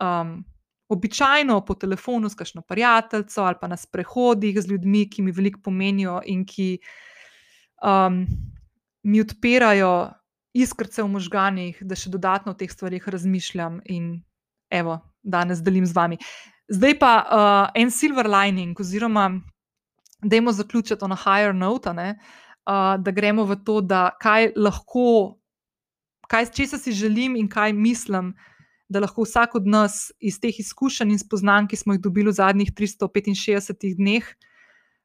[0.00, 0.44] um,
[0.90, 5.60] običajno po telefonu s kakšno prijateljico ali pa na sprehodih z ljudmi, ki mi veliko
[5.64, 6.78] pomenijo in ki
[7.82, 8.26] um,
[9.02, 10.10] mi odpirajo
[10.52, 14.22] iskrce v možganjih, da še dodatno o teh stvarih razmišljam in
[14.70, 16.18] evo, danes delim z vami.
[16.70, 19.40] Zdaj pa uh, en silver lining, oziroma
[20.22, 21.90] da imamo zaključiti na higher note.
[21.90, 25.40] Uh, da gremo v to, da kaj lahko,
[26.28, 28.34] kaj, če se si želim in kaj mislim,
[28.88, 32.36] da lahko vsak od nas iz teh izkušenj in spoznanj, ki smo jih dobili v
[32.38, 34.28] zadnjih 365 dneh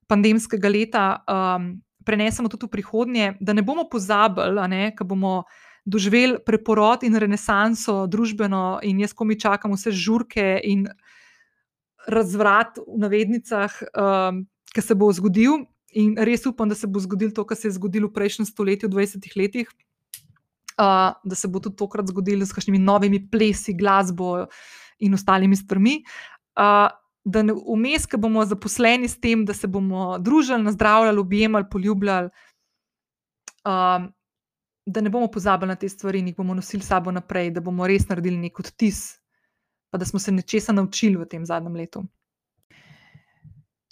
[0.07, 1.71] pandemskega leta, um,
[2.05, 5.43] prenesemo tudi v prihodnje, da ne bomo pozabili, da bomo.
[5.85, 10.87] Doživeli preporod in renesanso družbeno, in jaz, ko mi čakam vse žurke in
[12.07, 14.43] razvrat v navednicah, um,
[14.73, 17.77] ki se bo zgodil, In res upam, da se bo zgodilo to, kar se je
[17.77, 19.69] zgodilo v prejšnjem stoletju, v 20 letih,
[20.75, 24.49] uh, da se bo tudi tokrat zgodilo s kakšnimi novimi plesi, glasbo
[24.99, 26.01] in ostalimi stvarmi.
[26.59, 26.91] Uh,
[27.23, 32.29] da vmes, ki bomo zaposleni s tem, da se bomo družili, nazdravljali, objemali, poljubljali,
[33.63, 34.03] uh,
[34.85, 37.63] da ne bomo pozabili na te stvari in jih bomo nosili s sabo naprej, da
[37.63, 39.15] bomo res naredili nek odtis,
[39.89, 42.03] pa da smo se nečesa naučili v tem zadnjem letu.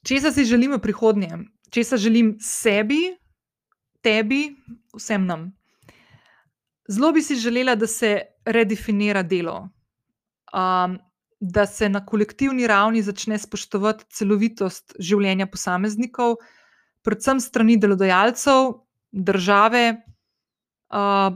[0.04, 1.38] Če se želimo prihodnje,
[1.72, 3.16] če se želim sebi,
[4.04, 4.50] tebi,
[4.96, 5.52] vsem nam.
[6.92, 9.70] Zelo bi si želela, da se redefinira delo,
[10.52, 10.98] um,
[11.40, 16.36] da se na kolektivni ravni začne spoštovati celovitost življenja posameznikov,
[17.04, 18.74] predvsem strani delodajalcev,
[19.12, 19.86] države,
[20.92, 21.32] uh,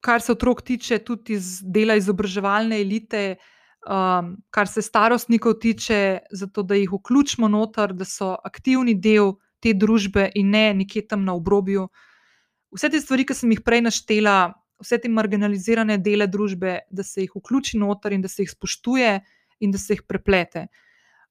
[0.00, 3.36] kar se otrok tiče, tudi iz dela izobraževalne elite.
[3.80, 9.72] Um, kar se starostnikov tiče, zato da jih vključimo noter, da so aktivni del te
[9.72, 11.86] družbe in ne nekje tam na obrobju.
[12.76, 17.24] Vse te stvari, ki sem jih prej naštela, vse te marginalizirane dele družbe, da se
[17.24, 19.14] jih vključi noter in da se jih spoštuje
[19.60, 20.66] in da se jih preplete.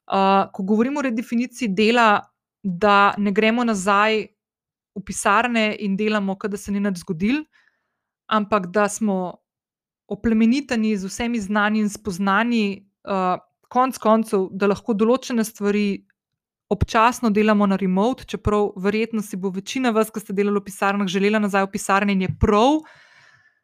[0.10, 2.22] Uh, ko govorimo o redefiniciji dela,
[2.64, 4.24] da ne gremo nazaj
[4.98, 7.44] v pisarne in delamo, da se ni nič zgodil,
[8.28, 9.38] ampak da smo
[10.10, 13.38] oplemeniteni z vsemi znanji in spoznanji, uh,
[13.70, 16.06] konc koncev, da lahko določene stvari
[16.70, 21.10] občasno delamo na remote, čeprav verjetno si bo večina vas, ki ste delali v pisarnah,
[21.10, 22.84] želela nazaj v pisarne in je prav,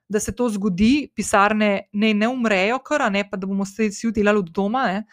[0.10, 1.08] da se to zgodi.
[1.16, 5.04] Pisarne ne, ne umrejo, kar ne pa, da bomo vsi delali od doma, ne,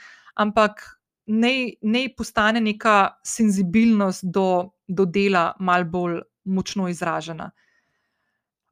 [0.40, 0.80] ampak
[1.26, 7.50] naj postane neka senzibilnost do, do dela mal bolj močno izražena.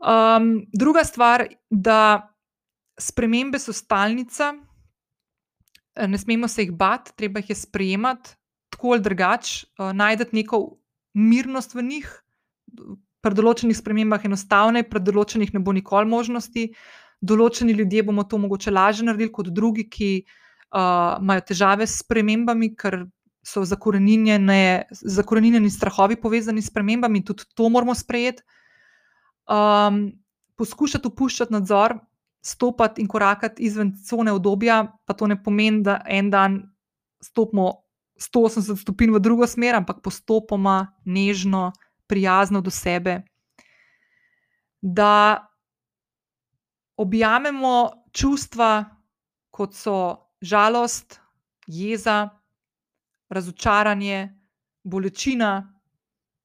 [0.00, 2.29] Um, druga stvar, da
[3.00, 4.52] spremembe so stalnica,
[6.06, 8.36] ne smemo se jih bati, treba jih je sprejemati
[8.70, 10.78] tako ali drugače uh, najti neko
[11.14, 12.08] mirnost v njih,
[13.20, 16.70] pri določenih spremembah enostavne, pri določenih ne bo nikoli možnosti.
[17.20, 22.70] Določeni ljudje bomo to mogoče lažje naredili kot drugi, ki uh, imajo težave s spremembami,
[22.78, 23.02] ker
[23.44, 28.44] so zakorenjeni strahovi povezani s premembami, tudi to moramo sprejeti.
[29.50, 30.06] Um,
[30.60, 31.96] poskušati upuščati nadzor,
[32.42, 36.62] stopiti in korakati izven cone obdobja, pa to ne pomeni, da en dan
[37.22, 37.72] stopimo
[38.20, 41.72] 180 stopinj v drugo smer, ampak postopoma, nežno,
[42.06, 43.22] prijazno do sebe.
[44.82, 45.46] Da
[46.96, 48.84] objamemo čustva,
[49.50, 49.96] kot so
[50.40, 51.20] žalost,
[51.66, 52.28] jeza,
[53.28, 54.28] razočaranje,
[54.84, 55.80] bolečina,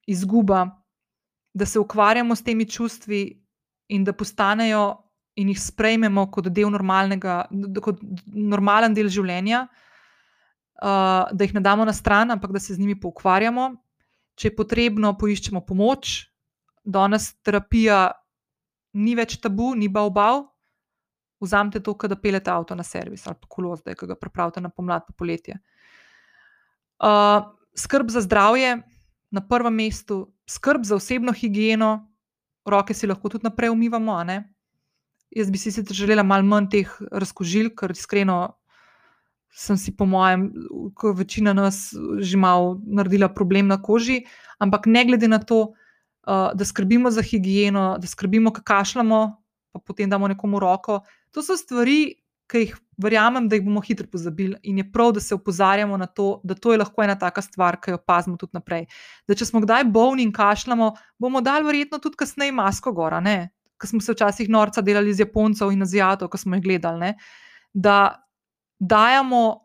[0.07, 0.67] izguba,
[1.53, 3.43] da se ukvarjamo s temi čustvi
[3.87, 5.04] in da postanejo
[5.35, 7.45] in jih sprejmemo kot del normalnega,
[7.83, 12.81] kot normalen del življenja, uh, da jih ne damo na stran, ampak da se z
[12.81, 13.73] njimi poukvarjamo.
[14.35, 16.17] Če je potrebno, poiščemo pomoč.
[16.83, 18.09] Danes terapija
[18.99, 20.43] ni več tabu, ni bav-bav.
[21.43, 24.71] Vzamite to, da pelete avto na servis ali pa kolo, zdaj, ki ga pripravite na
[24.71, 25.59] pomlad, pa poletje.
[27.03, 27.43] Uh,
[27.75, 28.79] skrb za zdravje
[29.35, 32.07] na prvem mestu, skrb za osebno higieno,
[32.65, 34.15] roke si lahko tudi naprej umivamo.
[35.31, 38.55] Jaz bi si sicer želela malo manj teh razkožil, ker iskreno
[39.55, 40.49] sem si, po mojem,
[40.99, 44.25] kot večina nas, že malo naredila problem na koži.
[44.59, 45.71] Ampak ne glede na to,
[46.27, 49.21] uh, da skrbimo za higieno, da skrbimo, kaj kašljamo,
[49.71, 50.99] pa potem damo nekomu roko.
[51.31, 52.19] To so stvari,
[52.51, 54.59] ki jih verjamem, da jih bomo hitro pozabili.
[54.63, 57.79] In je prav, da se opozarjamo na to, da to je lahko ena taka stvar,
[57.81, 58.85] ki jo pazimo tudi naprej.
[59.27, 63.23] Da če smo kdaj bolni in kašljamo, bomo dali verjetno tudi kasneje masko gora.
[63.81, 66.99] Ker smo se včasih norca delali z Japoncev in Azijatov, ko smo jih gledali.
[66.99, 67.13] Ne?
[67.73, 68.23] Da
[68.79, 69.61] dajemo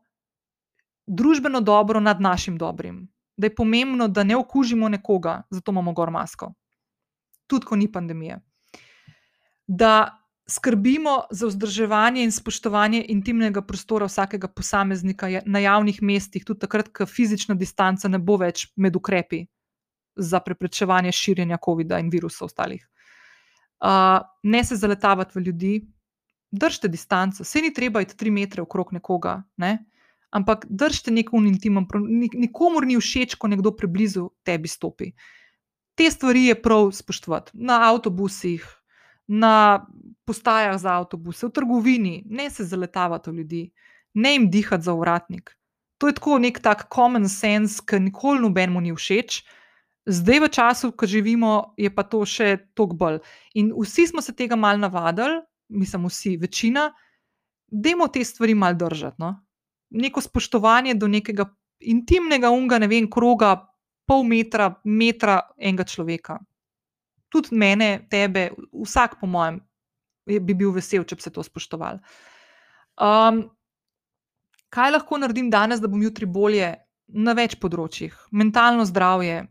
[1.07, 3.09] družbeno dobro nad našim dobrim.
[3.37, 6.53] Da je pomembno, da ne okužimo nekoga, zato imamo gor masko.
[7.47, 8.41] Tudi, ko ni pandemije
[9.71, 10.17] da
[10.49, 17.07] skrbimo za vzdrževanje in spoštovanje intimnega prostora vsakega posameznika na javnih mestih, tudi takrat, ko
[17.07, 19.45] fizična distanca ne bo več med ukrepi
[20.17, 22.83] za preprečevanje širjenja COVID-a in virusov ostalih.
[23.81, 25.74] Uh, ne se zaletavati v ljudi,
[26.51, 29.78] držite distanco, se ni treba iti tri metre okrog nekoga, ne?
[30.31, 31.87] ampak držite nek unintimen,
[32.35, 35.11] nikomor ni všeč, ko nekdo preblizu tebi stopi.
[35.99, 38.66] Te stvari je prav spoštovati na avtobusih,
[39.26, 39.87] na
[40.26, 43.62] postajah za avtobuse, v trgovini, ne se zaletavati v ljudi,
[44.14, 45.57] ne jim dihati za uratnik.
[45.99, 49.43] To je tako nek tak common sense, ki nikoli nobenemu ni všeč.
[50.07, 53.19] Zdaj, v času, ko živimo, je pa to še toliko bolj.
[53.61, 56.89] In vsi smo se tega mal navadili, mislim, vsi, večina,
[57.69, 59.21] da imamo te stvari mal držati.
[59.21, 59.35] No?
[59.91, 61.47] Neko spoštovanje do nekega
[61.81, 63.55] intimnega unga, ne vem, kroga,
[64.09, 66.41] pol metra, metra enega človeka
[67.31, 69.61] tudi mene, tebe, vsak, po mojem,
[70.27, 72.03] bi bil vesel, če bi se to spoštovali.
[73.01, 73.45] Um,
[74.75, 76.75] kaj lahko naredim danes, da bom jutri bolje
[77.07, 78.17] na več področjih?
[78.35, 79.47] Mentalno zdravje,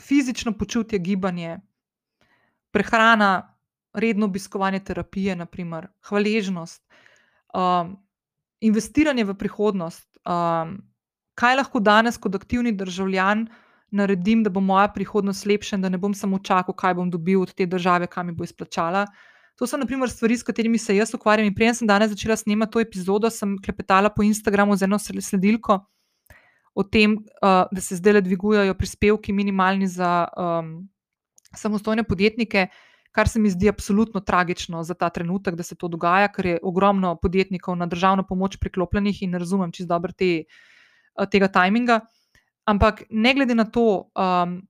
[0.00, 1.58] fizično počutje, gibanje,
[2.70, 3.56] prehrana,
[3.94, 6.82] redno obiskovanje terapije, naprimer, hvaležnost,
[7.54, 7.96] um,
[8.60, 10.18] investiranje v prihodnost.
[10.26, 10.82] Um,
[11.34, 13.46] kaj lahko danes, kot aktivni državljan,
[13.90, 17.54] naredim, da bo moja prihodnost lepša da ne bom samo čakal, kaj bom dobil od
[17.54, 19.06] te države, kam mi bo izplačala.
[19.56, 21.54] To so, na primer, stvari, s katerimi se jaz ukvarjam.
[21.54, 25.80] Prej sem danes začela snemati to epizodo, sem klepetala po Instagramu z eno sledilko
[26.76, 30.88] o tem, uh, da se zdaj le dvigujejo prispevki minimalni za um,
[31.56, 32.66] samostojne podjetnike,
[33.16, 36.58] kar se mi zdi absolutno tragično za ta trenutek, da se to dogaja, ker je
[36.62, 40.44] ogromno podjetnikov na državno pomoč priklopljenih in ne razumem čist dobro te,
[41.32, 42.00] tega tajminga.
[42.68, 44.60] Ampak ne glede na to, um,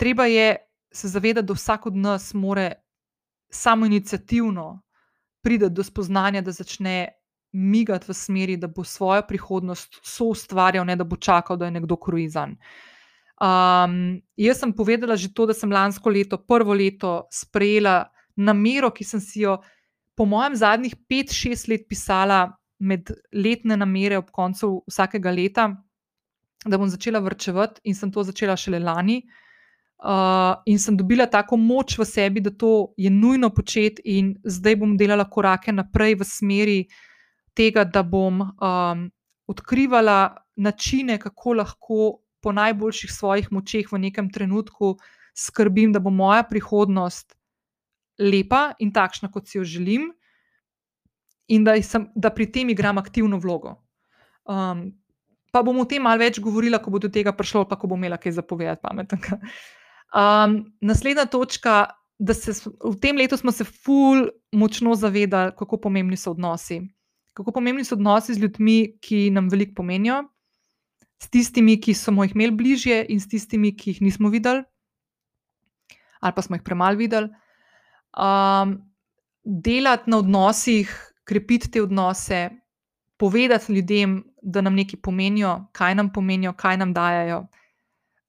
[0.00, 0.56] treba je
[0.94, 2.72] se zavedati, da vsak od nas more
[3.50, 4.80] samo inicijativno
[5.42, 7.08] priti do spoznanja, da začne
[7.54, 11.76] migati v smeri, da bo svojo prihodnost so ustvarjal, ne da bo čakal, da je
[11.78, 12.56] nekdo kruizan.
[13.34, 19.04] Um, jaz sem povedala že to, da sem lansko leto, prvo leto, sprejela namero, ki
[19.04, 19.58] sem si jo,
[20.14, 25.70] po mojem, zadnjih 5-6 let pisala med letne namere ob koncu vsakega leta
[26.64, 29.22] da bom začela vrčevati, in sem to začela šele lani.
[30.04, 34.76] Uh, in sem dobila tako moč v sebi, da to je nujno početi, in zdaj
[34.76, 36.78] bom delala korake naprej v smeri
[37.54, 39.06] tega, da bom um,
[39.46, 42.00] odkrivala načine, kako lahko
[42.44, 44.96] po najboljših svojih močeh v nekem trenutku
[45.34, 47.34] skrbim, da bo moja prihodnost
[48.18, 50.12] lepa in takšna, kot si jo želim,
[51.48, 53.76] in da, sem, da pri tem igram aktivno vlogo.
[54.44, 54.92] Um,
[55.52, 58.00] pa bom o tem malo več govorila, ko bo do tega prišlo, pa ko bom
[58.00, 59.40] imela kaj zapovedati pametnega.
[60.14, 61.88] Um, naslednja točka,
[62.18, 66.80] da se v tem letu smo se ful močno zavedali, kako pomembni so odnosi.
[67.34, 70.22] Kako pomembni so odnosi z ljudmi, ki nam veliko pomenijo,
[71.18, 74.62] s tistimi, ki smo jih imeli bližje, in s tistimi, ki jih nismo videli,
[76.20, 77.30] ali pa smo jih premalo videli.
[78.14, 78.76] Um,
[79.44, 80.92] delati na odnosih,
[81.24, 82.50] krepiti te odnose,
[83.16, 87.46] povedati ljudem, da nam nekaj pomenijo, kaj nam pomenijo, kaj nam dajajo.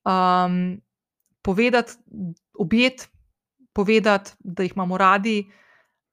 [0.05, 0.81] Um,
[1.41, 1.93] povedati,
[2.59, 3.07] objeti,
[3.73, 5.43] povedati, da jih imamo radi,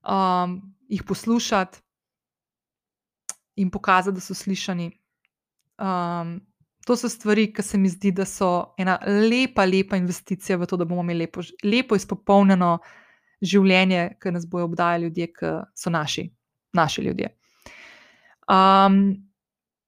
[0.02, 1.78] um, jih poslušati
[3.56, 4.90] in pokazati, da so slišani.
[5.78, 6.40] Um,
[6.86, 10.76] to so stvari, ki se mi zdi, da so ena lepa, lepa investicija v to,
[10.76, 12.76] da bomo imeli lepo, lepo izpopolnjeno
[13.42, 16.28] življenje, ki nas bojo obdajali ljudje, ki so naši,
[16.74, 17.32] naši ljudje.
[18.50, 19.04] Um,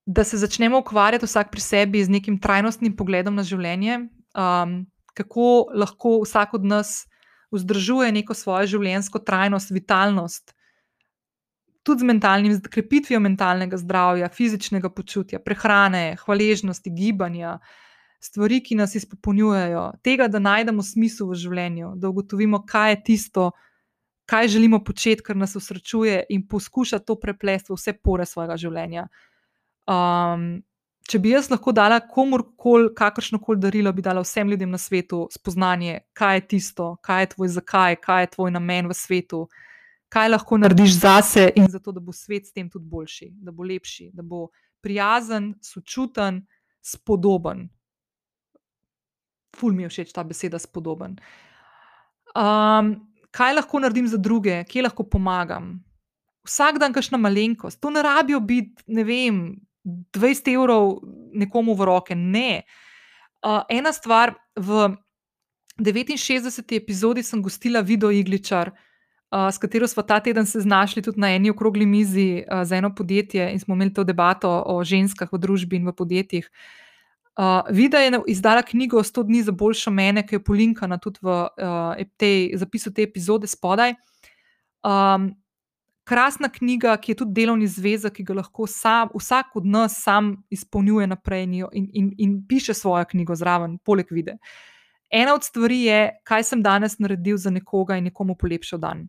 [0.06, 4.04] da se začnemo ukvarjati vsak pri sebi z nekim trajnostnim pogledom na življenje,
[4.36, 4.82] um,
[5.16, 7.04] kako lahko vsak od nas
[7.54, 10.54] vzdržuje neko svojo življenjsko trajnost, vitalnost,
[11.84, 17.58] tudi z mentalnim, z krepitvijo mentalnega zdravja, fizičnega počutja, prehrane, hvaležnosti, gibanja,
[18.24, 23.50] stvari, ki nas izpopolnjujejo, tega, da najdemo smisel v življenju, da ugotovimo, kaj je tisto,
[24.30, 29.08] kaj želimo početi, kar nas usrečuje, in poskušati to preplesti vse pore svojega življenja.
[29.84, 30.62] Um,
[31.04, 35.26] če bi jaz lahko dala komorkoli, kakršno koli darilo, bi dala vsem ljudem na svetu
[35.32, 39.44] spoznanje, kaj je tisto, kaj je tvoj zakaj, kaj je tvoj namen v svetu,
[40.14, 43.66] kaj lahko narediš zase in zato, da bo svet s tem tudi boljši, da bo
[43.66, 44.46] lepši, da bo
[44.84, 46.44] prijazen, sočuten,
[46.84, 47.64] spodoben.
[49.56, 51.16] Ful mi je všeč ta beseda spodoben.
[52.34, 52.94] Um,
[53.34, 55.78] kaj lahko naredim za druge, kje lahko pomagam?
[56.46, 59.44] Vsak dan, kašna malenkost, to ne rabijo biti, ne vem,
[59.84, 60.98] 20 evrov
[61.34, 62.14] nekomu v roke.
[62.14, 62.62] Ne.
[63.42, 64.94] Uh, ena stvar, v
[65.82, 66.76] 69.
[66.76, 68.93] epizodi sem gostila video Igličar, uh,
[69.52, 72.94] s katero smo ta teden se znašli tudi na eni okrogli mizi uh, za eno
[72.94, 76.50] podjetje in smo imeli to debato o ženskah v družbi in v podjetjih.
[77.36, 81.28] Uh, Vida je izdala knjigo 100 dni za boljšo mene, ki je polinkana tudi v
[81.28, 83.94] uh, tej, zapisu te epizode spodaj.
[84.84, 85.32] Um,
[86.04, 90.36] krasna knjiga, ki je tudi delovni zvezek, ki ga lahko sam, vsak od nas sam
[90.50, 94.36] izpolnjuje naprej in, in, in piše svojo knjigo zraven, poleg vide.
[95.10, 99.08] Ena od stvari je, kaj sem danes naredil za nekoga in nekomu polepšal dan.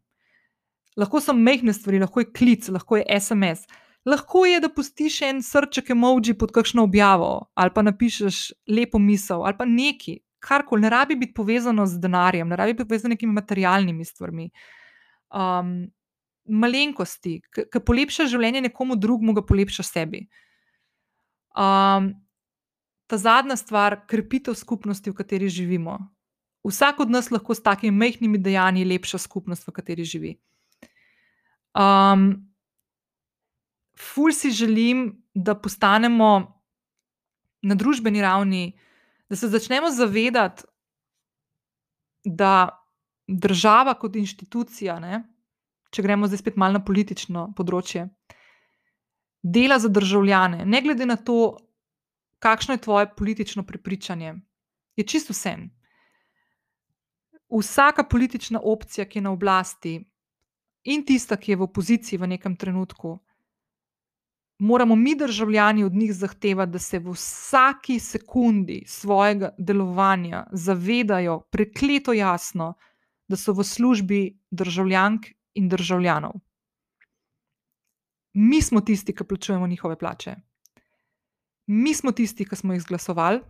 [0.96, 3.66] Lahko so mehke stvari, lahko je klic, lahko je SMS.
[4.06, 9.44] Lahko je, da pustiš en srček emoji pod kakšno objavo, ali pa napišeš lepo misel,
[9.44, 13.16] ali pa nekaj, karkoli, ne rabi biti povezano z denarjem, ne rabi biti povezano z
[13.16, 14.50] nekimi materialnimi stvarmi.
[15.34, 15.88] Um,
[16.46, 20.28] malenkosti, ki polepša življenje nekomu drugemu, ga polepša sebi.
[21.58, 22.14] Um,
[23.10, 25.98] ta zadnja stvar, krepitev skupnosti, v kateri živimo.
[26.66, 30.36] Vsak od nas lahko s takimi majhnimi dejanji lepša skupnost, v kateri živi.
[31.76, 32.54] Um,
[34.00, 36.62] ful si želim, da postanemo
[37.62, 38.80] na družbeni ravni,
[39.30, 40.64] da se začnemo zavedati,
[42.26, 42.70] da
[43.28, 45.24] država kot inštitucija, ne,
[45.92, 48.08] če gremo zdaj spet malo na politično področje,
[49.44, 51.58] dela za državljane, ne glede na to,
[52.40, 54.36] kakšno je tvoje politično prepričanje,
[54.96, 55.56] je čisto vse.
[57.52, 60.00] Vsaka politična opcija, ki je na oblasti,
[60.86, 63.20] in tista, ki je v opoziciji v nekem trenutku,
[64.60, 72.14] moramo mi, državljani, od njih zahtevati, da se v vsaki sekundi svojega delovanja zavedajo prekleto
[72.14, 72.74] jasno,
[73.28, 76.32] da so v službi državljank in državljanov.
[78.34, 80.36] Mi smo tisti, ki plačujemo njihove plače.
[81.66, 83.42] Mi smo tisti, ki smo jih izglasovali.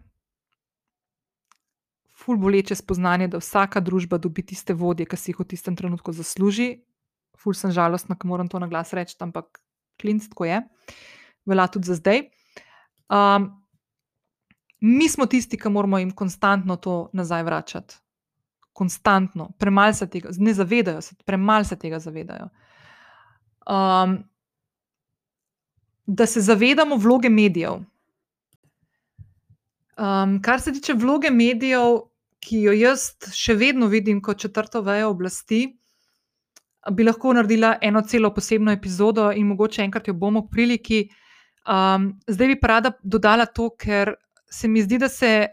[2.15, 6.14] Ful boleče spoznanje, da vsaka družba dobi tiste vodje, ki si jih v tistem trenutku
[6.14, 6.85] zasluži.
[7.39, 9.59] Ful sem žalostna, ker moram to na glas reči, ampak
[10.01, 10.61] klinc tako je.
[11.45, 12.25] Velja tudi za zdaj.
[13.11, 13.51] Um,
[14.81, 18.01] mi smo tisti, ki moramo jim konstantno to nazaj vračati
[18.75, 22.49] konstantno, premalo se tega, ne zavedajo se, premalo se tega zavedajo.
[23.71, 24.17] Um,
[26.05, 27.79] da se zavedamo vloge medijev.
[29.97, 32.01] Um, kar se tiče vloge medijev,
[32.43, 35.69] ki jo jaz še vedno vidim kot četrto vejo oblasti,
[36.91, 41.01] bi lahko naredila eno celo posebno epizodo in mogoče enkrat jo bomo v priliki.
[41.65, 44.13] Um, zdaj bi pa rada dodala to, ker
[44.51, 45.47] se mi zdi, da se,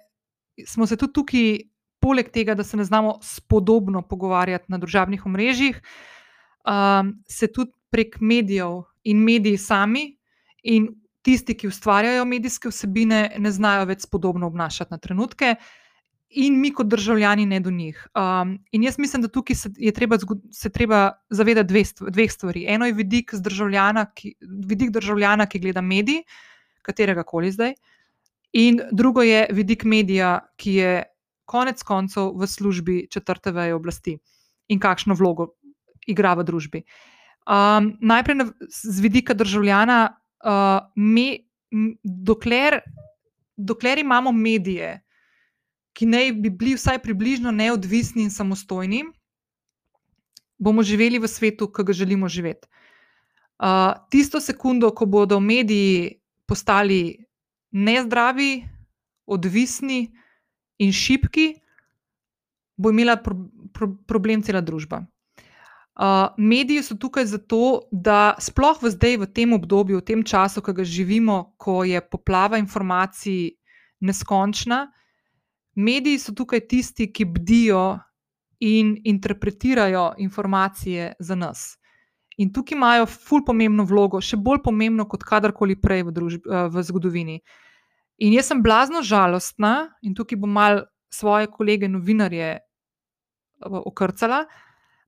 [0.66, 1.46] smo se tudi tukaj
[2.02, 5.78] poleg tega, da se ne znamo spodobno pogovarjati na družabnih omrežjih,
[6.66, 10.04] um, se tudi prek medijev in mediji sami
[10.62, 10.88] in
[11.22, 15.54] tisti, ki ustvarjajo medijske vsebine, ne znajo več spodobno obnašati na trenutke.
[16.34, 18.06] In mi, kot državljani, ne do njih.
[18.16, 20.18] Um, in jaz mislim, da tukaj se je treba,
[20.50, 22.64] se treba zavedati dve dveh stvari.
[22.68, 24.34] Eno je vidik državljana, ki,
[24.66, 26.22] vidik državljana, ki gleda medij,
[26.82, 27.74] katerega koli zdaj,
[28.52, 31.02] in drugo je vidik medija, ki je
[31.44, 34.16] konec koncev v službi četrte veje oblasti
[34.68, 35.52] in kakšno vlogo
[36.06, 36.82] igra v družbi.
[37.42, 41.42] Um, najprej na, z vidika državljana, uh, me,
[42.02, 42.80] dokler,
[43.56, 45.00] dokler imamo medije,
[45.92, 49.04] ki naj bi bili vsaj približno neodvisni in samostojni,
[50.58, 52.68] bomo živeli v svetu, ki ga želimo živeti.
[53.62, 57.24] Uh, tisto sekundo, ko bodo mediji postali
[57.70, 58.64] nezdravi,
[59.26, 60.10] odvisni
[60.78, 61.54] in šipki,
[62.76, 63.36] bo imela pro,
[63.72, 65.04] pro, problem cela družba.
[65.92, 70.62] Uh, mediji so tukaj zato, da sploh v zdaj, v tem obdobju, v tem času,
[70.64, 73.52] ki ga živimo, ko je poplava informacij
[74.00, 74.86] neskončna,
[75.74, 77.98] mediji so tukaj tisti, ki bdijo
[78.62, 81.78] in interpretirajo informacije za nas.
[82.36, 86.84] In tukaj imajo ful pomembno vlogo, še bolj pomembno kot kadarkoli prej v, družbi, v
[86.88, 87.40] zgodovini.
[88.22, 92.54] In jaz sem blazno žalostna, in tukaj bom mal svoje kolege, novinarje,
[93.60, 94.46] okrcala.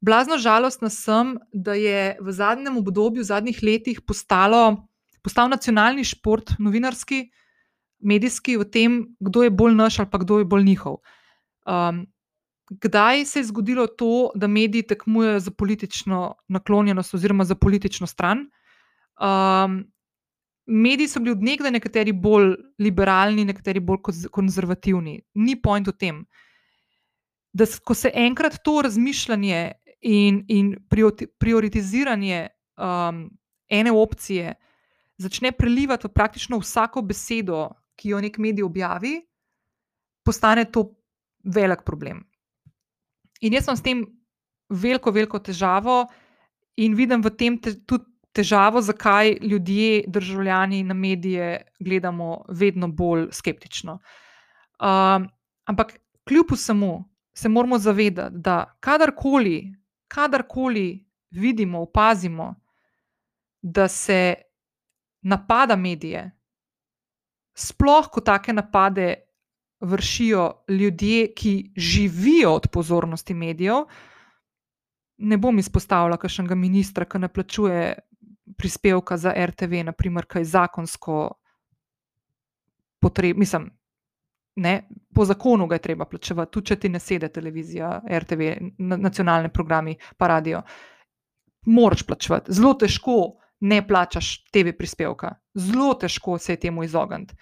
[0.05, 4.85] Blazno žalostna sem, da je v zadnjem obdobju, v zadnjih letih, postalo,
[5.25, 7.31] postal nacionalni šport, novinarski,
[8.05, 11.01] medijski, v tem, kdo je bolj naš ali pa kdo je bolj njihov.
[11.67, 12.05] Um,
[12.71, 18.47] kdaj se je zgodilo to, da mediji tekmujejo za politično naklonjenost oziroma za politično stran?
[19.21, 19.85] Um,
[20.67, 23.99] mediji so bili odnegdaj nekateri bolj liberalni, nekateri bolj
[24.31, 25.21] konzervativni.
[25.35, 26.25] Ni point v tem.
[27.53, 30.75] Da, ko se enkrat to razmišljanje in, in
[31.39, 33.29] prioritiziranje um,
[33.69, 34.55] ene opcije
[35.17, 39.15] začne prelivati v praktično vsako besedo, ki jo nek medij objavi,
[40.25, 40.89] postane to
[41.45, 42.25] velik problem.
[43.41, 44.05] In jaz sem s tem
[44.71, 46.05] veliko, veliko težavo
[46.81, 53.29] in vidim v tem te, tudi težavo, zakaj ljudje, državljani na medije gledamo vedno bolj
[53.31, 54.01] skeptično.
[54.83, 55.29] Um,
[55.71, 55.95] ampak
[56.27, 57.05] kljub vsemu
[57.35, 59.75] se moramo zavedati, da kadarkoli
[60.15, 62.55] kadarkoli vidimo, opazimo,
[63.63, 64.35] da se
[65.23, 66.31] napada medije,
[67.55, 69.15] sploh ko take napade
[69.81, 73.85] vršijo ljudje, ki živijo od pozornosti medijev,
[75.19, 77.95] ne bom izpostavila kakšnega ministra, ki ne plačuje
[78.59, 81.33] prispevka za RTV, naprimer, kaj zakonsko
[83.01, 83.71] potrebno, mislim.
[84.57, 89.49] Ne, po zakonu ga je treba plačevati, tudi če ti ne sedi televizija, RTV, nacionalne
[89.51, 90.61] programe, pa radio.
[91.67, 92.53] Moraš plačevati.
[92.53, 93.17] Zelo težko
[93.65, 97.37] ne plačaš TV prispevka, zelo težko se je temu izogniti.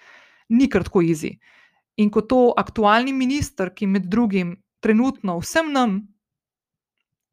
[0.49, 1.33] Ni kar tako izi.
[1.99, 5.99] In ko to aktualni minister, ki med drugim trenutno vsem nam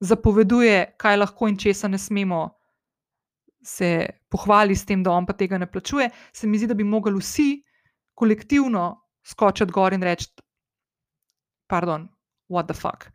[0.00, 2.48] zapoveduje, kaj lahko in česa ne smemo,
[3.62, 6.84] se pohvali s tem, da on pa tega ne plačuje, se mi zdi, da bi
[6.84, 7.50] mogli vsi
[8.16, 8.86] kolektivno
[9.22, 10.30] skočiti gor in reči:
[11.68, 12.08] Pardon,
[12.48, 13.06] what the fuck.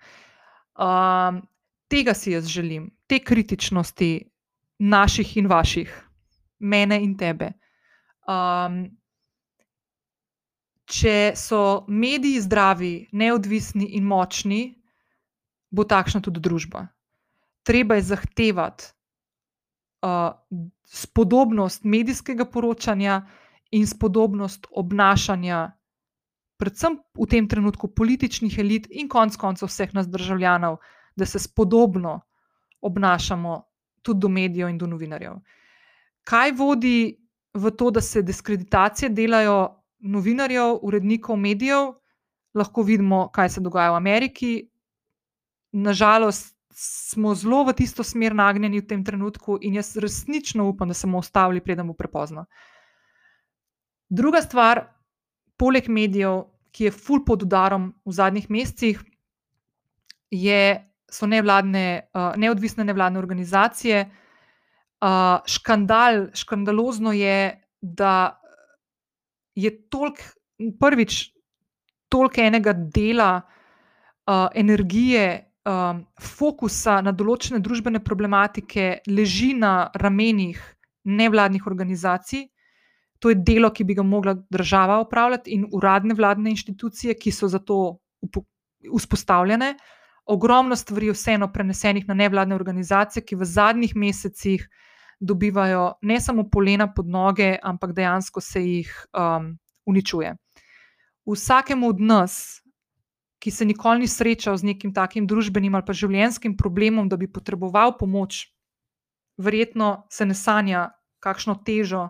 [0.77, 1.41] Um,
[1.89, 4.34] tega si jaz želim, te kritičnosti
[4.79, 5.91] naših in vaših,
[6.59, 7.51] mene in tebe.
[8.27, 8.83] Um,
[10.85, 14.75] če so mediji zdravi, neodvisni in močni,
[15.71, 16.87] bo takšna tudi družba.
[17.65, 18.91] Treba je zahtevati
[20.05, 20.35] uh,
[20.85, 23.23] spodobnost medijskega poročanja
[23.71, 25.65] in spodobnost obnašanja
[26.57, 30.79] predvsem v tem trenutku političnih elit in konec koncev vseh nas državljanov,
[31.15, 32.21] da se spodobno
[32.81, 33.63] obnašamo
[34.05, 35.39] tudi do medijev in do novinarjev.
[36.25, 36.97] Kaj vodi
[37.53, 39.57] v to, da se diskreditacije delajo
[39.99, 41.93] novinarjev, urednikov medijev?
[42.55, 44.51] Lahko vidimo, kaj se dogaja v Ameriki.
[45.75, 50.93] Nažalost, smo zelo v tisto smer nagnjeni v tem trenutku, in jaz resnično upam, da
[50.93, 52.45] se bomo ustavili, preden bo prepozno.
[54.09, 54.83] Druga stvar,
[55.57, 56.43] poleg medijev,
[56.75, 58.99] ki je ful pod udarom v zadnjih mesecih,
[60.31, 60.61] je,
[61.11, 64.05] so nevladne, uh, neodvisne nevladne organizacije.
[65.05, 68.39] Uh, škandal, škandalozno je, da
[69.55, 70.23] je toliko,
[70.79, 71.31] prvič,
[72.09, 73.41] toliko enega dela,
[74.27, 80.59] uh, energije, um, fokusa na določene družbene problematike leži na ramenih
[81.05, 82.47] nevladnih organizacij,
[83.19, 87.47] to je delo, ki bi ga mogla država upravljati in uradne vladne inštitucije, ki so
[87.49, 87.97] za to
[88.85, 89.75] vzpostavljene.
[90.25, 94.67] Ogromno stvari vseeno prenesenih na nevladne organizacije, ki v zadnjih mesecih
[95.19, 100.35] dobivajo ne samo polena pod noge, ampak dejansko se jih um, uničuje.
[101.25, 102.65] Vsakemu od nas
[103.45, 107.29] ki se nikoli ni srečal z nekim takim družbenim ali pa življenjskim problemom, da bi
[107.29, 108.47] potreboval pomoč,
[109.37, 110.87] verjetno se ne sanja,
[111.21, 112.07] kakšno težo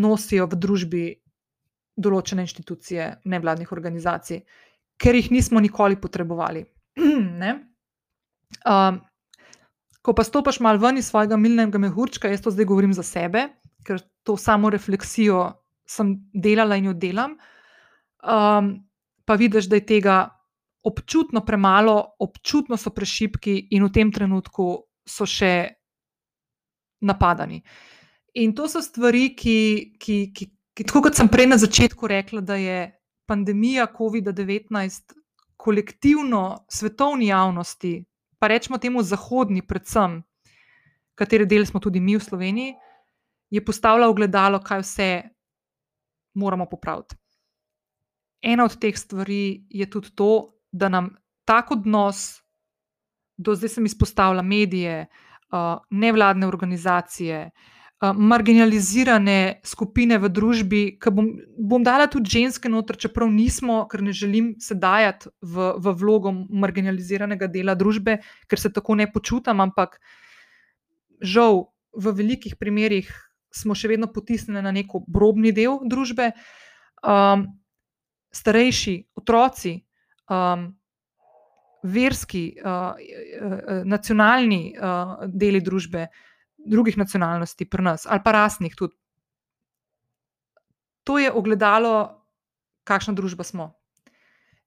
[0.00, 1.04] nosijo v družbi
[2.00, 4.40] določene inštitucije, nevladnih organizacij,
[5.00, 6.64] ker jih nismo nikoli potrebovali.
[8.70, 9.00] um,
[10.04, 13.48] ko pa stopiš malo ven iz svojega milnega mehurčka, jaz to zdaj govorim za sebe,
[13.84, 15.52] ker to samo refleksijo
[15.86, 17.36] sem delala in jo delam.
[18.24, 18.74] Um,
[19.24, 20.16] pa vidiš, da je tega
[20.84, 25.54] občutno premalo, občutno so prešipki in v tem trenutku so še
[27.04, 27.62] napadani.
[28.40, 29.56] In to so stvari, ki,
[30.00, 32.78] ki, ki, ki tako kot sem prej na začetku rekla, da je
[33.26, 35.14] pandemija COVID-19
[35.56, 38.04] kolektivno svetovni javnosti,
[38.38, 40.22] pa rečemo temu zahodni, predvsem,
[41.14, 42.74] katere del smo tudi mi v Sloveniji,
[43.50, 45.10] je postavila ogledalo, kaj vse
[46.34, 47.16] moramo popraviti.
[48.42, 51.14] Ena od teh stvari je tudi to, da nam
[51.44, 52.42] tak odnos,
[53.36, 55.06] do zdaj sem izpostavila medije,
[55.90, 57.50] nevladne organizacije,
[58.12, 64.12] marginalizirane skupine v družbi, ki bom, bom dala tudi ženske noter, čeprav nismo, ker ne
[64.12, 68.18] želim se dajati v, v vlogo marginaliziranega dela družbe,
[68.50, 70.00] ker se tako ne počutam, ampak
[71.22, 73.08] žal v velikih primerjih
[73.54, 76.32] smo še vedno potisnjeni na neko obrobni del družbe.
[77.04, 77.46] Um,
[78.34, 79.76] starejši, otroci,
[80.26, 80.72] um,
[81.84, 86.08] verski, uh, nacionalni uh, deli družbe,
[86.64, 88.96] drugih nacionalnosti, pri nas, ali pa rasnih tudi.
[91.04, 92.24] To je ogledalo,
[92.84, 93.72] kakšna družba smo.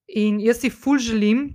[0.08, 1.48] In jaz si fulj želim,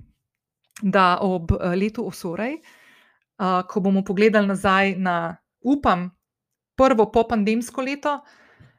[0.83, 6.11] da ob letu Osorej, uh, ko bomo pogledali nazaj na, upam,
[6.77, 8.21] prvo popandemsko leto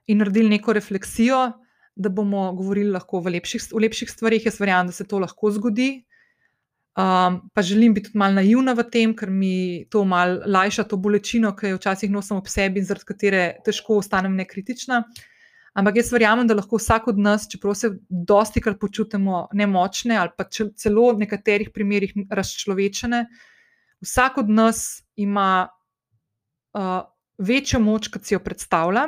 [0.08, 1.52] in naredili neko refleksijo,
[1.96, 4.46] da bomo govorili lahko v lepših, v lepših stvarih.
[4.46, 6.04] Jaz verjamem, da se to lahko zgodi.
[6.94, 10.98] Um, pa želim biti tudi malo naivna v tem, ker mi to malo lajša to
[10.98, 15.00] bolečino, ki jo včasih nosim ob sebi in zaradi katere težko ostanem nekritična.
[15.74, 20.30] Ampak jaz verjamem, da lahko vsak od nas, čeprav se dosti krat počutimo nemočne ali
[20.38, 23.24] pa celo v nekaterih primerjih razčlovečene,
[24.06, 25.66] vsak od nas ima
[26.78, 27.02] uh,
[27.38, 29.08] večjo moč, kot si jo predstavlja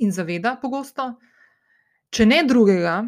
[0.00, 1.10] in zaveda pogosto.
[2.08, 3.02] Če ne drugega,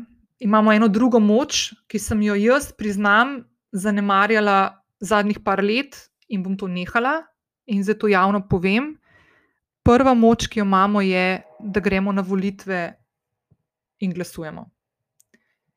[0.45, 3.39] imamo eno drugo moč, ki sem jo jaz, priznam,
[3.75, 5.99] zanemarjala zadnjih par let
[6.29, 7.23] in bom to nehala
[7.67, 8.95] in zdaj to javno povem.
[9.85, 12.95] Prva moč, ki jo imamo, je, da gremo na volitve
[14.01, 14.65] in glasujemo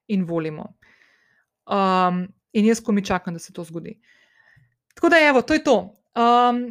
[0.08, 0.70] in volimo.
[1.68, 3.98] Um, in jaz, ko mi čakam, da se to zgodi.
[4.96, 5.76] Tako da, evo, to je to.
[6.16, 6.62] Um,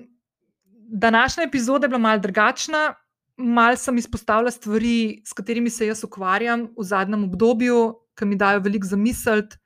[0.89, 2.95] današnja epizoda je bila malce drugačna,
[3.37, 8.65] malce sem izpostavila stvari, s katerimi se jaz ukvarjam v zadnjem obdobju, ki mi dajo
[8.65, 9.61] veliko zamisliti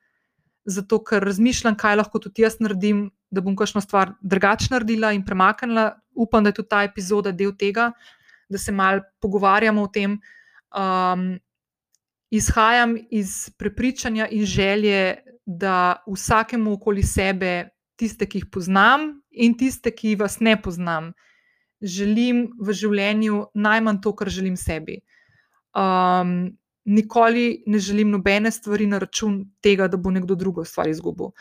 [0.65, 5.25] zato ker razmišljam, kaj lahko tudi jaz naredim, da bom kakšno stvar drugače naredila in
[5.25, 5.91] premaknila.
[6.15, 7.91] Upam, da je tudi ta epizoda del tega,
[8.49, 10.19] da se mal pogovarjamo o tem.
[10.75, 11.39] Um,
[12.31, 19.91] izhajam iz prepričanja in želje, da vsakemu okoli sebe, tiste, ki jih poznam, in tiste,
[19.91, 21.11] ki vas ne poznam,
[21.81, 25.01] želim v življenju najmanj to, kar želim sebi.
[25.75, 26.53] Um,
[26.85, 31.31] nikoli ne želim nobene stvari na račun tega, da bo nekdo drugo stvar izgubil.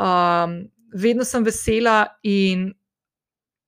[0.00, 0.60] Um,
[0.94, 2.70] vedno sem vesela in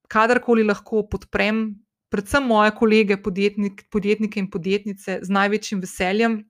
[0.09, 1.64] kadarkoli lahko podprem,
[2.12, 6.43] predvsem moje kolege, podjetnik, podjetnike in podjetnice, z največjim veseljem.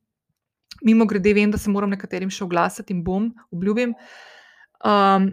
[0.82, 3.94] Mimo grede, vem, da se moram nekaterim še oglasiti in bom, obljubim.
[4.82, 5.28] Um,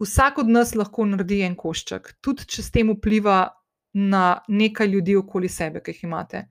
[0.00, 3.46] vsak od nas lahko naredi en košček, tudi če s tem vpliva
[3.96, 6.44] na nekaj ljudi okoli sebe, ki jih imate.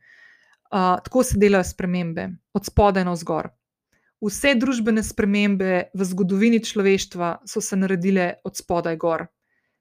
[0.69, 3.49] Uh, tako se delajo spremembe, od spodaj na vzgor.
[4.21, 9.25] Vse družbene spremembe v zgodovini človeštva so se naredile od spodaj gor.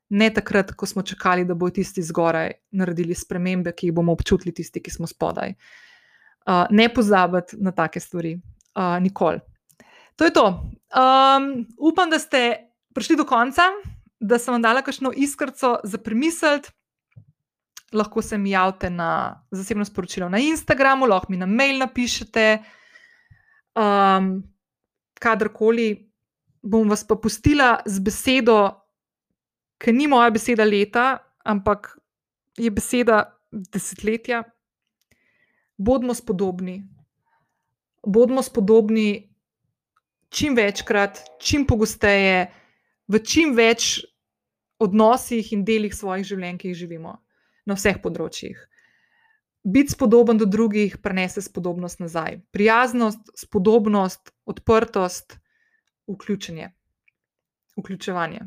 [0.09, 4.55] Ne takrat, ko smo čakali, da bodo tisti zgoraj naredili spremembe, ki jih bomo občutili,
[4.55, 5.53] tisti, ki smo spodaj.
[6.49, 8.39] Uh, ne pozabiti na take stvari,
[8.79, 9.43] uh, nikoli.
[10.17, 10.47] To je to.
[10.49, 13.69] Um, upam, da ste prišli do konca,
[14.21, 16.73] da sem vam dala kakšno iskrco za premisliti
[17.93, 22.59] lahko se mi javite na zasebno sporočilo na Instagramu, lahko mi na mail napišete.
[23.75, 24.43] Um,
[25.21, 26.11] kadarkoli
[26.63, 28.59] bom vas pa pustila z besedo,
[29.79, 31.97] ki ni moja beseda leta, ampak
[32.59, 34.43] je beseda desetletja.
[35.79, 36.83] Bodimo spodobni.
[38.07, 39.31] Bodimo spodobni
[40.29, 42.49] čim večkrat, čim pogosteje,
[43.09, 44.03] v čim več
[44.79, 47.17] odnosih in delih svojih življenj, ki jih živimo
[47.69, 48.59] na vseh področjih.
[49.69, 52.39] biti spodoben do drugih, prenese spodobnost nazaj.
[52.55, 55.37] Prijaznost, spodobnost, odprtost,
[56.09, 56.71] vključenje,
[57.77, 58.41] vključevanje.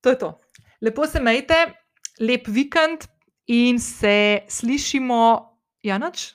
[0.00, 0.30] To je to.
[0.80, 1.58] Lepo se majte,
[2.20, 3.04] lep vikend
[3.46, 5.20] in se slišimo,
[5.82, 6.32] Janoč,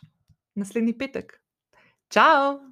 [0.56, 1.40] naslednji petek.
[2.10, 2.67] Ciao!